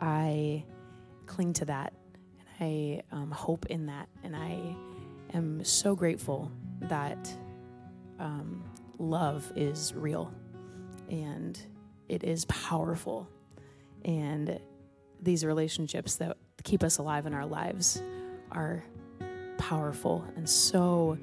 I 0.00 0.64
cling 1.26 1.52
to 1.54 1.64
that, 1.66 1.92
and 2.60 3.02
I 3.12 3.16
um, 3.16 3.30
hope 3.30 3.66
in 3.66 3.86
that, 3.86 4.08
and 4.22 4.36
I 4.36 4.76
am 5.32 5.64
so 5.64 5.94
grateful 5.94 6.50
that 6.82 7.34
um, 8.18 8.64
love 8.98 9.50
is 9.56 9.94
real, 9.94 10.32
and 11.08 11.58
it 12.08 12.24
is 12.24 12.44
powerful, 12.46 13.28
and 14.04 14.60
these 15.22 15.44
relationships 15.44 16.16
that 16.16 16.36
keep 16.62 16.82
us 16.82 16.98
alive 16.98 17.26
in 17.26 17.34
our 17.34 17.46
lives 17.46 18.02
are 18.50 18.84
powerful 19.58 20.24
and 20.36 20.48
so 20.48 21.16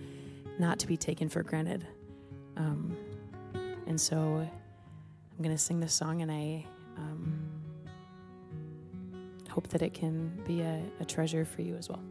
not 0.59 0.79
to 0.79 0.87
be 0.87 0.97
taken 0.97 1.29
for 1.29 1.43
granted. 1.43 1.87
Um, 2.57 2.97
and 3.87 3.99
so 3.99 4.15
I'm 4.15 5.43
going 5.43 5.55
to 5.55 5.57
sing 5.57 5.79
this 5.79 5.93
song, 5.93 6.21
and 6.21 6.31
I 6.31 6.65
um, 6.97 7.49
hope 9.49 9.69
that 9.69 9.81
it 9.81 9.93
can 9.93 10.29
be 10.45 10.61
a, 10.61 10.83
a 10.99 11.05
treasure 11.05 11.45
for 11.45 11.61
you 11.61 11.75
as 11.75 11.89
well. 11.89 12.03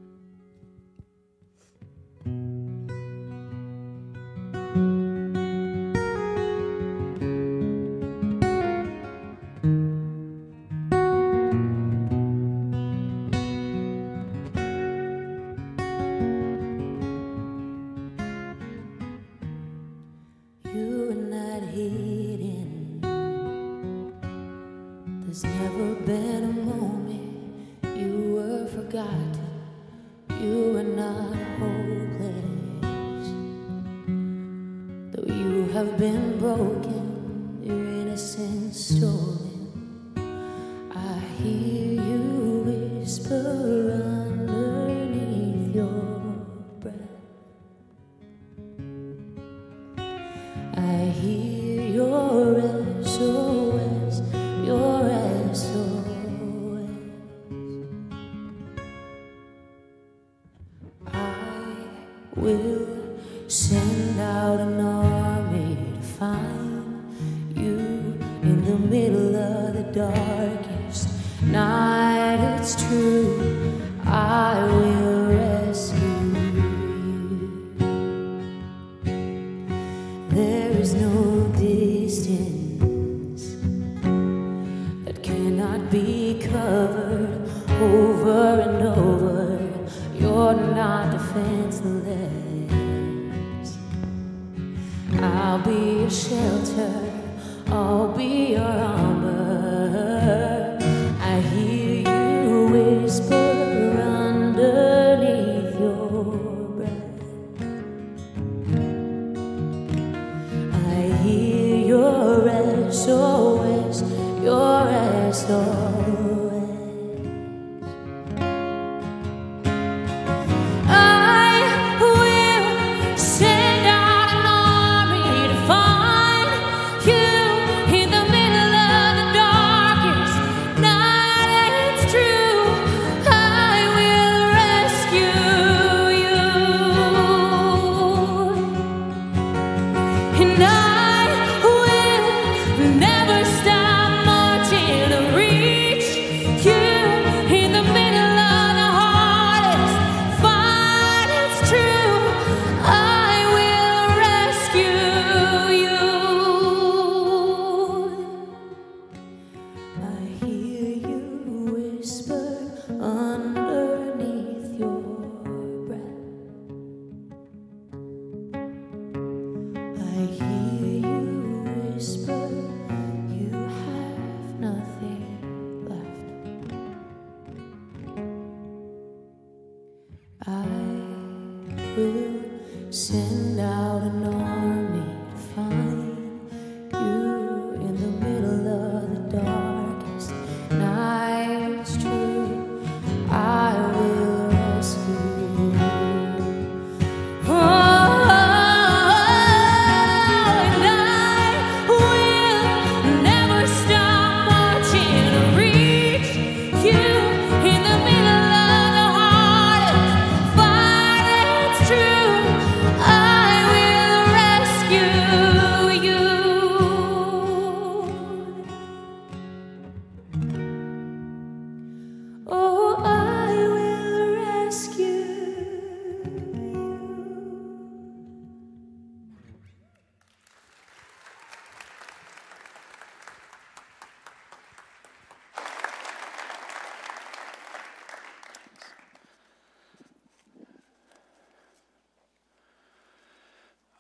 Your 112.89 112.93
SOS, 112.93 114.03
your. 114.43 115.89
I 115.89 115.98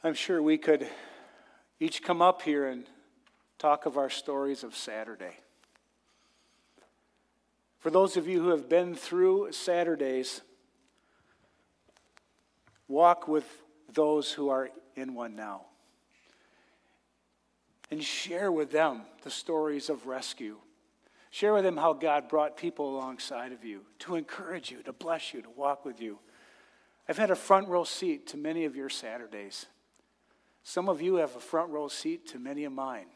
I'm 0.08 0.14
sure 0.14 0.40
we 0.40 0.56
could 0.56 0.88
each 1.78 2.02
come 2.02 2.22
up 2.22 2.40
here 2.40 2.66
and 2.66 2.86
talk 3.58 3.84
of 3.84 3.98
our 3.98 4.08
stories 4.08 4.64
of 4.64 4.74
Saturday. 4.74 5.36
For 7.80 7.90
those 7.90 8.16
of 8.16 8.26
you 8.26 8.40
who 8.40 8.48
have 8.48 8.70
been 8.70 8.94
through 8.94 9.52
Saturdays, 9.52 10.40
walk 12.88 13.28
with 13.28 13.44
those 13.92 14.32
who 14.32 14.48
are 14.48 14.70
in 14.96 15.12
one 15.12 15.36
now 15.36 15.66
and 17.90 18.02
share 18.02 18.50
with 18.50 18.72
them 18.72 19.02
the 19.24 19.30
stories 19.30 19.90
of 19.90 20.06
rescue. 20.06 20.56
Share 21.28 21.52
with 21.52 21.64
them 21.64 21.76
how 21.76 21.92
God 21.92 22.30
brought 22.30 22.56
people 22.56 22.96
alongside 22.96 23.52
of 23.52 23.62
you 23.62 23.82
to 23.98 24.14
encourage 24.14 24.70
you, 24.70 24.82
to 24.84 24.92
bless 24.94 25.34
you, 25.34 25.42
to 25.42 25.50
walk 25.50 25.84
with 25.84 26.00
you. 26.00 26.18
I've 27.06 27.18
had 27.18 27.30
a 27.30 27.36
front 27.36 27.68
row 27.68 27.84
seat 27.84 28.28
to 28.28 28.38
many 28.38 28.64
of 28.64 28.74
your 28.74 28.88
Saturdays. 28.88 29.66
Some 30.68 30.90
of 30.90 31.00
you 31.00 31.14
have 31.14 31.34
a 31.34 31.40
front 31.40 31.70
row 31.70 31.88
seat 31.88 32.28
to 32.28 32.38
many 32.38 32.64
of 32.64 32.72
mine. 32.74 33.06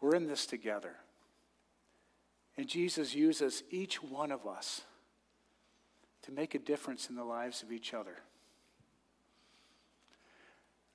We're 0.00 0.16
in 0.16 0.26
this 0.26 0.46
together. 0.46 0.96
And 2.56 2.66
Jesus 2.66 3.14
uses 3.14 3.62
each 3.70 4.02
one 4.02 4.32
of 4.32 4.44
us 4.44 4.80
to 6.22 6.32
make 6.32 6.56
a 6.56 6.58
difference 6.58 7.08
in 7.08 7.14
the 7.14 7.22
lives 7.22 7.62
of 7.62 7.70
each 7.70 7.94
other. 7.94 8.16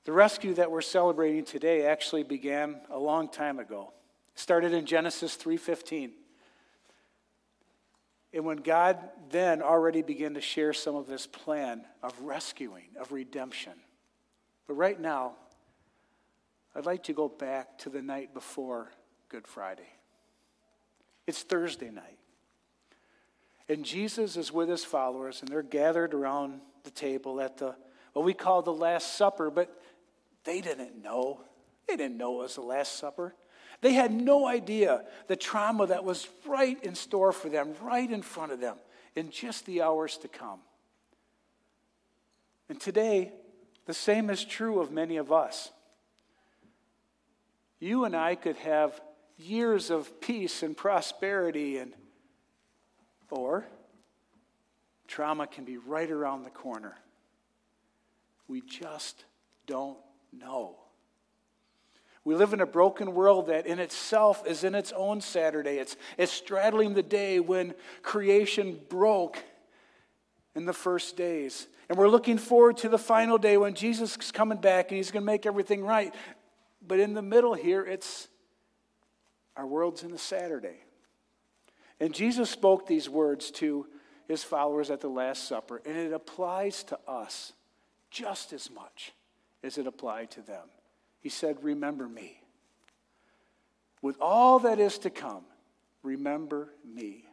The 0.03 0.11
rescue 0.11 0.53
that 0.55 0.71
we're 0.71 0.81
celebrating 0.81 1.45
today 1.45 1.85
actually 1.85 2.23
began 2.23 2.81
a 2.89 2.99
long 2.99 3.29
time 3.29 3.59
ago. 3.59 3.93
It 4.35 4.39
started 4.41 4.73
in 4.73 4.85
Genesis 4.85 5.37
3:15. 5.37 6.11
And 8.33 8.43
when 8.43 8.57
God 8.57 9.09
then 9.29 9.61
already 9.61 10.01
began 10.01 10.33
to 10.33 10.41
share 10.41 10.73
some 10.73 10.97
of 10.97 11.07
this 11.07 11.25
plan 11.25 11.87
of 12.03 12.19
rescuing, 12.19 12.89
of 12.97 13.13
redemption. 13.13 13.81
But 14.67 14.75
right 14.75 14.99
now, 14.99 15.33
I'd 16.75 16.85
like 16.85 17.03
to 17.03 17.13
go 17.13 17.29
back 17.29 17.77
to 17.79 17.89
the 17.89 18.01
night 18.01 18.33
before 18.33 18.91
Good 19.29 19.47
Friday. 19.47 19.89
It's 21.25 21.41
Thursday 21.41 21.89
night. 21.89 22.19
And 23.69 23.83
Jesus 23.83 24.37
is 24.37 24.51
with 24.51 24.69
his 24.69 24.85
followers, 24.85 25.41
and 25.41 25.49
they're 25.49 25.63
gathered 25.63 26.13
around 26.13 26.61
the 26.83 26.91
table 26.91 27.41
at 27.41 27.57
the, 27.57 27.75
what 28.13 28.23
we 28.23 28.33
call 28.33 28.61
the 28.61 28.73
Last 28.73 29.15
Supper, 29.17 29.49
but 29.49 29.81
they 30.43 30.61
didn't 30.61 31.01
know. 31.03 31.41
They 31.87 31.95
didn't 31.97 32.17
know 32.17 32.39
it 32.39 32.43
was 32.43 32.55
the 32.55 32.61
Last 32.61 32.97
Supper. 32.97 33.33
They 33.81 33.93
had 33.93 34.11
no 34.11 34.47
idea 34.47 35.03
the 35.27 35.35
trauma 35.35 35.87
that 35.87 36.03
was 36.03 36.27
right 36.45 36.81
in 36.83 36.95
store 36.95 37.31
for 37.31 37.49
them, 37.49 37.73
right 37.81 38.09
in 38.09 38.21
front 38.21 38.51
of 38.51 38.59
them, 38.59 38.77
in 39.15 39.29
just 39.29 39.65
the 39.65 39.81
hours 39.81 40.17
to 40.19 40.27
come. 40.27 40.59
And 42.69 42.79
today, 42.79 43.33
the 43.87 43.93
same 43.93 44.29
is 44.29 44.45
true 44.45 44.79
of 44.79 44.91
many 44.91 45.17
of 45.17 45.31
us. 45.31 45.71
You 47.79 48.05
and 48.05 48.15
I 48.15 48.35
could 48.35 48.57
have 48.57 48.99
years 49.37 49.89
of 49.89 50.21
peace 50.21 50.61
and 50.61 50.77
prosperity 50.77 51.77
and 51.77 51.93
or 53.29 53.65
trauma 55.07 55.47
can 55.47 55.63
be 55.63 55.77
right 55.77 56.09
around 56.09 56.43
the 56.43 56.49
corner. 56.49 56.95
We 58.47 58.61
just 58.61 59.25
don't 59.65 59.97
know. 60.31 60.75
We 62.23 62.35
live 62.35 62.53
in 62.53 62.59
a 62.59 62.65
broken 62.65 63.13
world 63.13 63.47
that 63.47 63.65
in 63.65 63.79
itself 63.79 64.45
is 64.45 64.63
in 64.65 64.75
its 64.75 64.91
own 64.91 65.21
Saturday. 65.21 65.77
It's, 65.77 65.95
it's 66.17 66.31
straddling 66.31 66.93
the 66.93 67.03
day 67.03 67.39
when 67.39 67.73
creation 68.01 68.79
broke 68.89 69.37
in 70.57 70.65
the 70.65 70.73
first 70.73 71.15
days. 71.15 71.67
And 71.87 71.99
we're 71.99 72.09
looking 72.09 72.39
forward 72.39 72.77
to 72.77 72.89
the 72.89 72.97
final 72.97 73.37
day 73.37 73.57
when 73.57 73.75
Jesus 73.75 74.17
is 74.17 74.31
coming 74.31 74.57
back 74.57 74.89
and 74.89 74.97
he's 74.97 75.11
going 75.11 75.21
to 75.21 75.25
make 75.25 75.45
everything 75.45 75.85
right. 75.85 76.13
But 76.85 76.99
in 76.99 77.13
the 77.13 77.21
middle 77.21 77.53
here, 77.53 77.85
it's 77.85 78.27
our 79.55 79.67
world's 79.67 80.01
in 80.01 80.11
a 80.11 80.17
Saturday. 80.17 80.79
And 81.99 82.11
Jesus 82.11 82.49
spoke 82.49 82.87
these 82.87 83.07
words 83.07 83.51
to 83.51 83.85
his 84.27 84.43
followers 84.43 84.89
at 84.89 84.99
the 84.99 85.07
Last 85.07 85.47
Supper, 85.47 85.79
and 85.85 85.95
it 85.95 86.11
applies 86.11 86.83
to 86.85 86.97
us 87.07 87.53
just 88.09 88.51
as 88.51 88.71
much 88.71 89.13
as 89.63 89.77
it 89.77 89.85
applied 89.85 90.31
to 90.31 90.41
them. 90.41 90.67
He 91.19 91.29
said, 91.29 91.63
Remember 91.63 92.07
me. 92.07 92.41
With 94.01 94.17
all 94.19 94.57
that 94.59 94.79
is 94.79 94.97
to 94.99 95.11
come, 95.11 95.43
remember 96.01 96.73
me. 96.83 97.25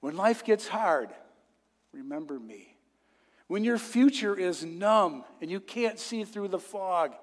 When 0.00 0.16
life 0.16 0.44
gets 0.44 0.68
hard, 0.68 1.08
remember 1.92 2.38
me. 2.38 2.76
When 3.46 3.64
your 3.64 3.78
future 3.78 4.38
is 4.38 4.64
numb 4.64 5.24
and 5.40 5.50
you 5.50 5.60
can't 5.60 5.98
see 5.98 6.24
through 6.24 6.48
the 6.48 6.58
fog, 6.58 7.14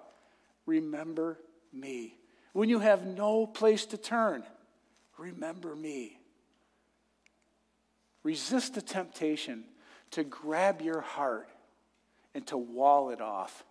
remember 0.66 1.40
me. 1.72 2.18
When 2.54 2.70
you 2.70 2.80
have 2.80 3.06
no 3.06 3.48
place 3.48 3.86
to 3.88 3.98
turn, 3.98 4.44
remember 5.18 5.76
me. 5.76 6.20
Resist 8.24 8.76
the 8.76 8.82
temptation 8.82 9.64
to 10.12 10.24
grab 10.24 10.82
your 10.82 11.02
heart 11.02 11.48
and 12.34 12.46
to 12.48 12.58
wall 12.58 13.10
it 13.12 13.22
off 13.22 13.64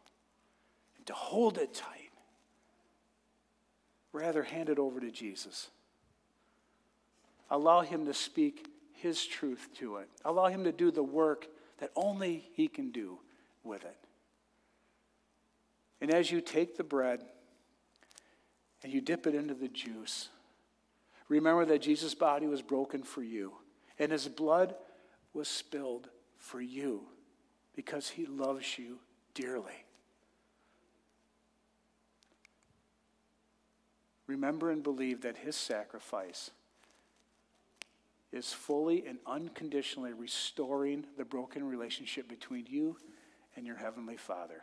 and 0.97 1.07
to 1.07 1.13
hold 1.13 1.59
it 1.59 1.75
tight. 1.75 2.11
Rather, 4.13 4.43
hand 4.43 4.71
it 4.71 4.79
over 4.79 4.99
to 4.99 5.11
Jesus. 5.11 5.69
Allow 7.51 7.83
Him 7.83 8.07
to 8.07 8.15
speak 8.15 8.67
His 8.97 9.25
truth 9.25 9.69
to 9.79 9.97
it. 9.97 10.09
Allow 10.25 10.47
Him 10.47 10.65
to 10.65 10.73
do 10.73 10.91
the 10.91 11.03
work 11.03 11.47
that 11.79 11.91
only 11.95 12.49
He 12.55 12.69
can 12.69 12.91
do 12.91 13.19
with 13.63 13.85
it. 13.85 13.97
And 16.01 16.11
as 16.11 16.31
you 16.31 16.41
take 16.41 16.77
the 16.77 16.85
bread 16.85 17.25
and 18.83 18.93
you 18.93 19.01
dip 19.01 19.27
it 19.27 19.35
into 19.35 19.55
the 19.55 19.69
juice, 19.69 20.29
remember 21.29 21.65
that 21.65 21.83
Jesus' 21.83 22.15
body 22.15 22.47
was 22.47 22.63
broken 22.63 23.03
for 23.03 23.23
you 23.23 23.55
and 23.99 24.13
His 24.13 24.29
blood 24.29 24.75
was 25.33 25.49
spilled 25.49 26.09
for 26.39 26.61
you 26.61 27.03
because 27.75 28.11
He 28.11 28.27
loves 28.27 28.79
you 28.79 28.99
dearly. 29.35 29.85
Remember 34.27 34.71
and 34.71 34.83
believe 34.83 35.23
that 35.23 35.39
His 35.39 35.57
sacrifice 35.57 36.51
is 38.37 38.53
fully 38.53 39.05
and 39.07 39.19
unconditionally 39.27 40.13
restoring 40.13 41.05
the 41.17 41.25
broken 41.25 41.65
relationship 41.65 42.29
between 42.29 42.67
you 42.69 42.97
and 43.57 43.67
your 43.67 43.77
Heavenly 43.77 44.17
Father. 44.17 44.63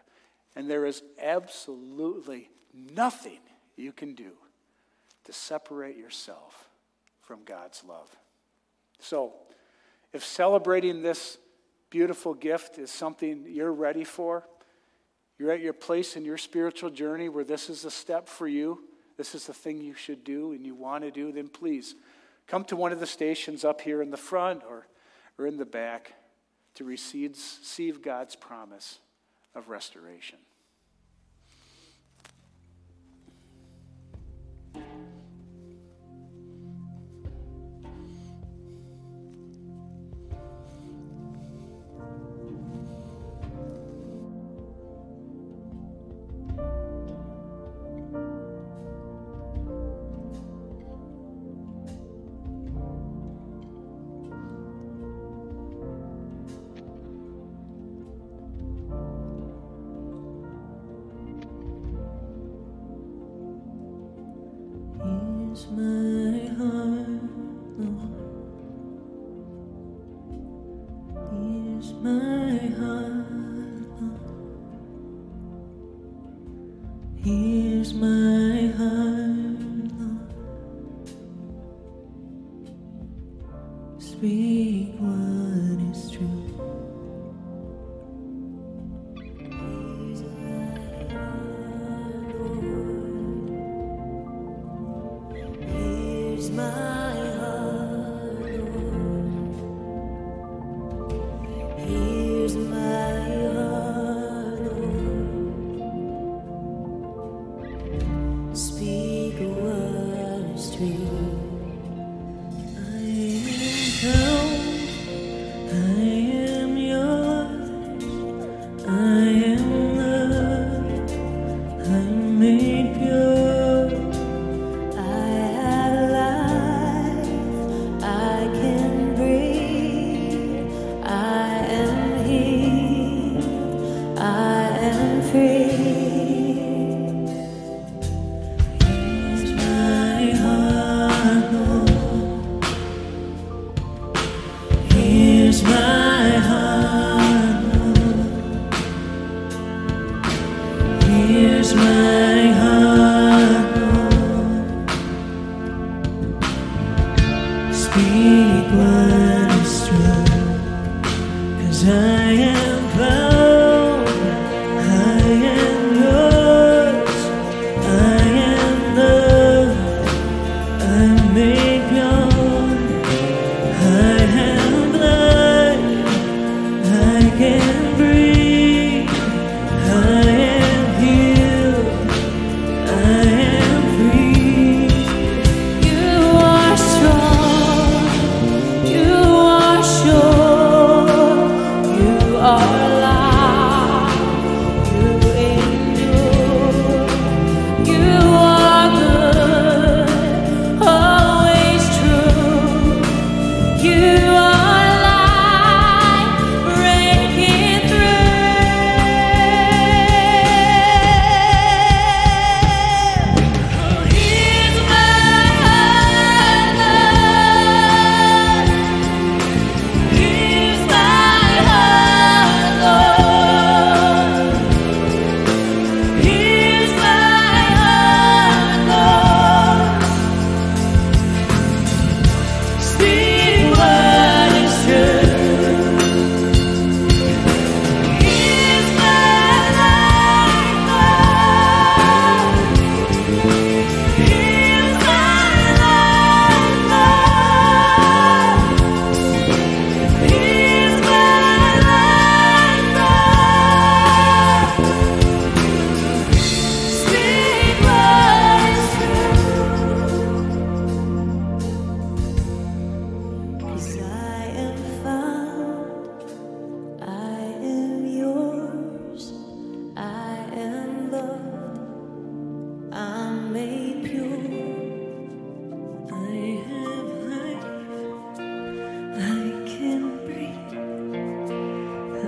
And 0.56 0.70
there 0.70 0.86
is 0.86 1.04
absolutely 1.22 2.50
nothing 2.74 3.40
you 3.76 3.92
can 3.92 4.14
do 4.14 4.32
to 5.26 5.34
separate 5.34 5.98
yourself 5.98 6.70
from 7.22 7.44
God's 7.44 7.84
love. 7.84 8.10
So, 9.00 9.34
if 10.14 10.24
celebrating 10.24 11.02
this 11.02 11.38
beautiful 11.90 12.34
gift 12.34 12.78
is 12.78 12.92
something 12.92 13.46
you're 13.48 13.74
ready 13.74 14.04
for, 14.04 14.48
you're 15.40 15.52
at 15.52 15.62
your 15.62 15.74
place 15.74 16.16
in 16.16 16.24
your 16.24 16.38
spiritual 16.38 16.92
journey 16.92 17.30
where 17.30 17.44
this 17.44 17.70
is 17.70 17.84
a 17.86 17.92
step 17.92 18.30
for 18.30 18.48
you, 18.48 18.84
this 19.18 19.34
is 19.34 19.48
the 19.48 19.54
thing 19.54 19.82
you 19.82 19.96
should 19.96 20.24
do 20.24 20.52
and 20.52 20.66
you 20.66 20.76
want 20.76 21.04
to 21.04 21.12
do, 21.12 21.32
then 21.32 21.48
please 21.48 21.96
come 22.48 22.64
to 22.66 22.76
one 22.76 22.92
of 22.92 23.00
the 23.00 23.08
stations 23.08 23.64
up 23.64 23.82
here 23.82 24.02
in 24.02 24.12
the 24.12 24.18
front 24.18 24.64
or, 24.68 24.88
or 25.38 25.48
in 25.48 25.58
the 25.58 25.66
back 25.66 26.14
to 26.76 26.84
receive, 26.84 27.32
receive 27.32 28.02
God's 28.02 28.36
promise 28.36 29.00
of 29.56 29.70
restoration. 29.70 30.40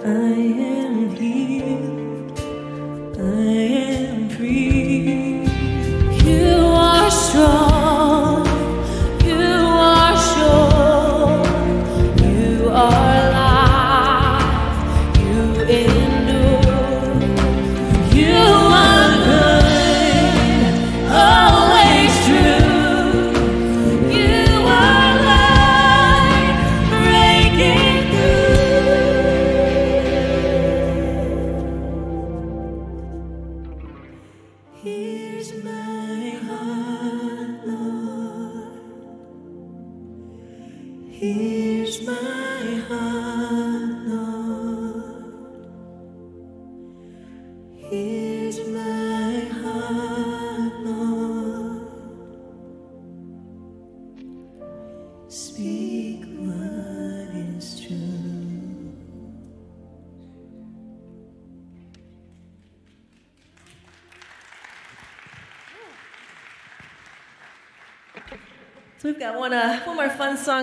I 0.05 0.07
am 0.07 1.15
healed, 1.15 2.39
I 3.17 3.21
am 3.21 4.29
free. 4.29 4.74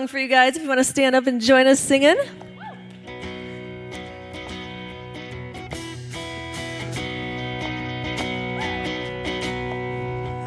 Song 0.03 0.07
for 0.09 0.19
you 0.19 0.27
guys 0.27 0.57
if 0.57 0.61
you 0.61 0.67
want 0.67 0.79
to 0.79 0.83
stand 0.83 1.15
up 1.15 1.27
and 1.27 1.39
join 1.39 1.65
us 1.65 1.79
singing. 1.79 2.17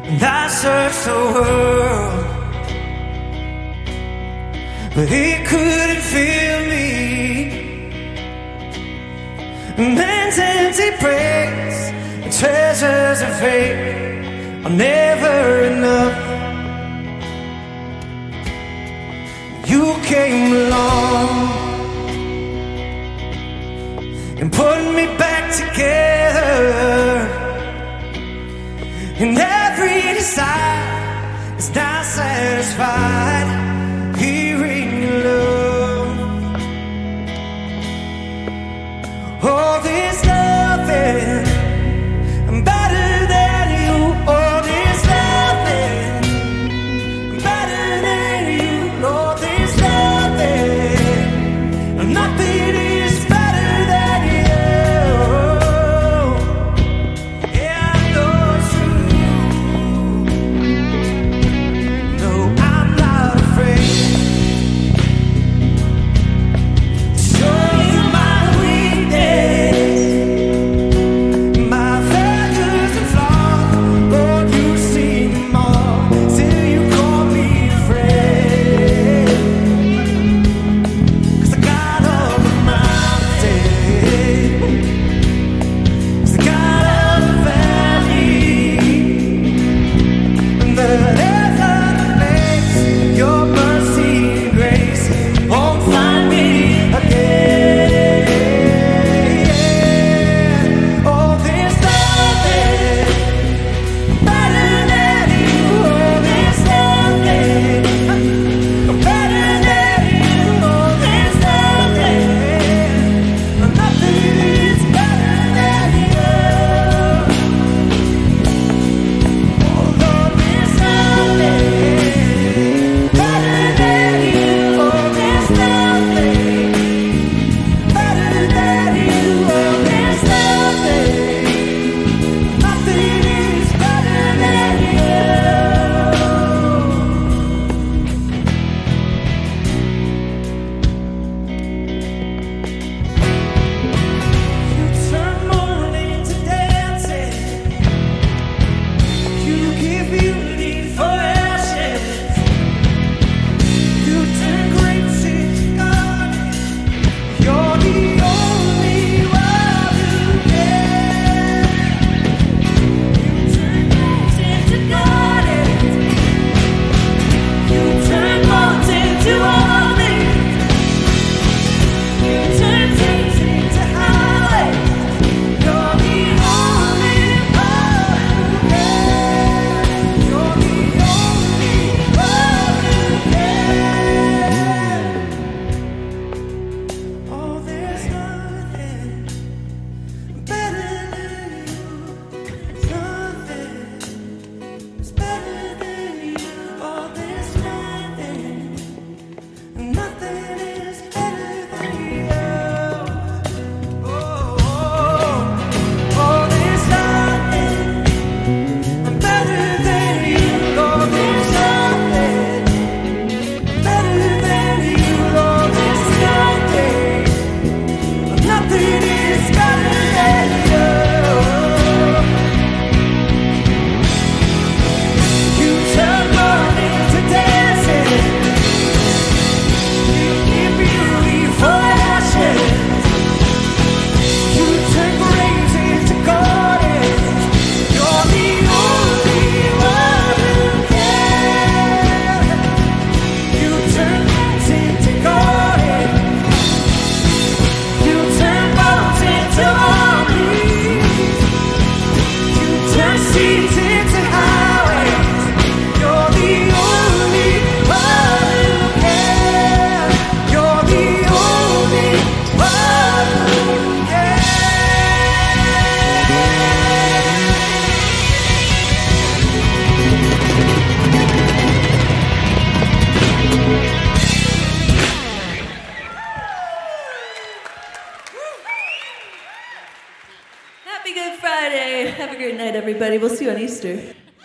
And 0.03 0.23
I 0.23 0.47
searched 0.47 1.05
the 1.05 1.11
world, 1.33 2.25
but 4.95 5.11
it 5.11 5.47
couldn't 5.47 6.01
fill 6.11 6.61
me. 6.69 6.85
Man's 9.77 10.37
empty 10.37 10.89
and 12.23 12.31
treasures 12.31 13.21
of 13.21 13.39
faith 13.39 14.65
are 14.65 14.69
never 14.69 15.63
enough. 15.63 16.26
You 19.77 19.93
came 20.01 20.53
along 20.53 21.29
and 24.39 24.51
put 24.51 24.79
me 24.97 25.05
back 25.21 25.43
together. 25.61 27.19
And 29.21 29.37
every 29.37 30.01
desire 30.15 31.57
is 31.59 31.69
now 31.75 32.01
satisfied 32.01 33.56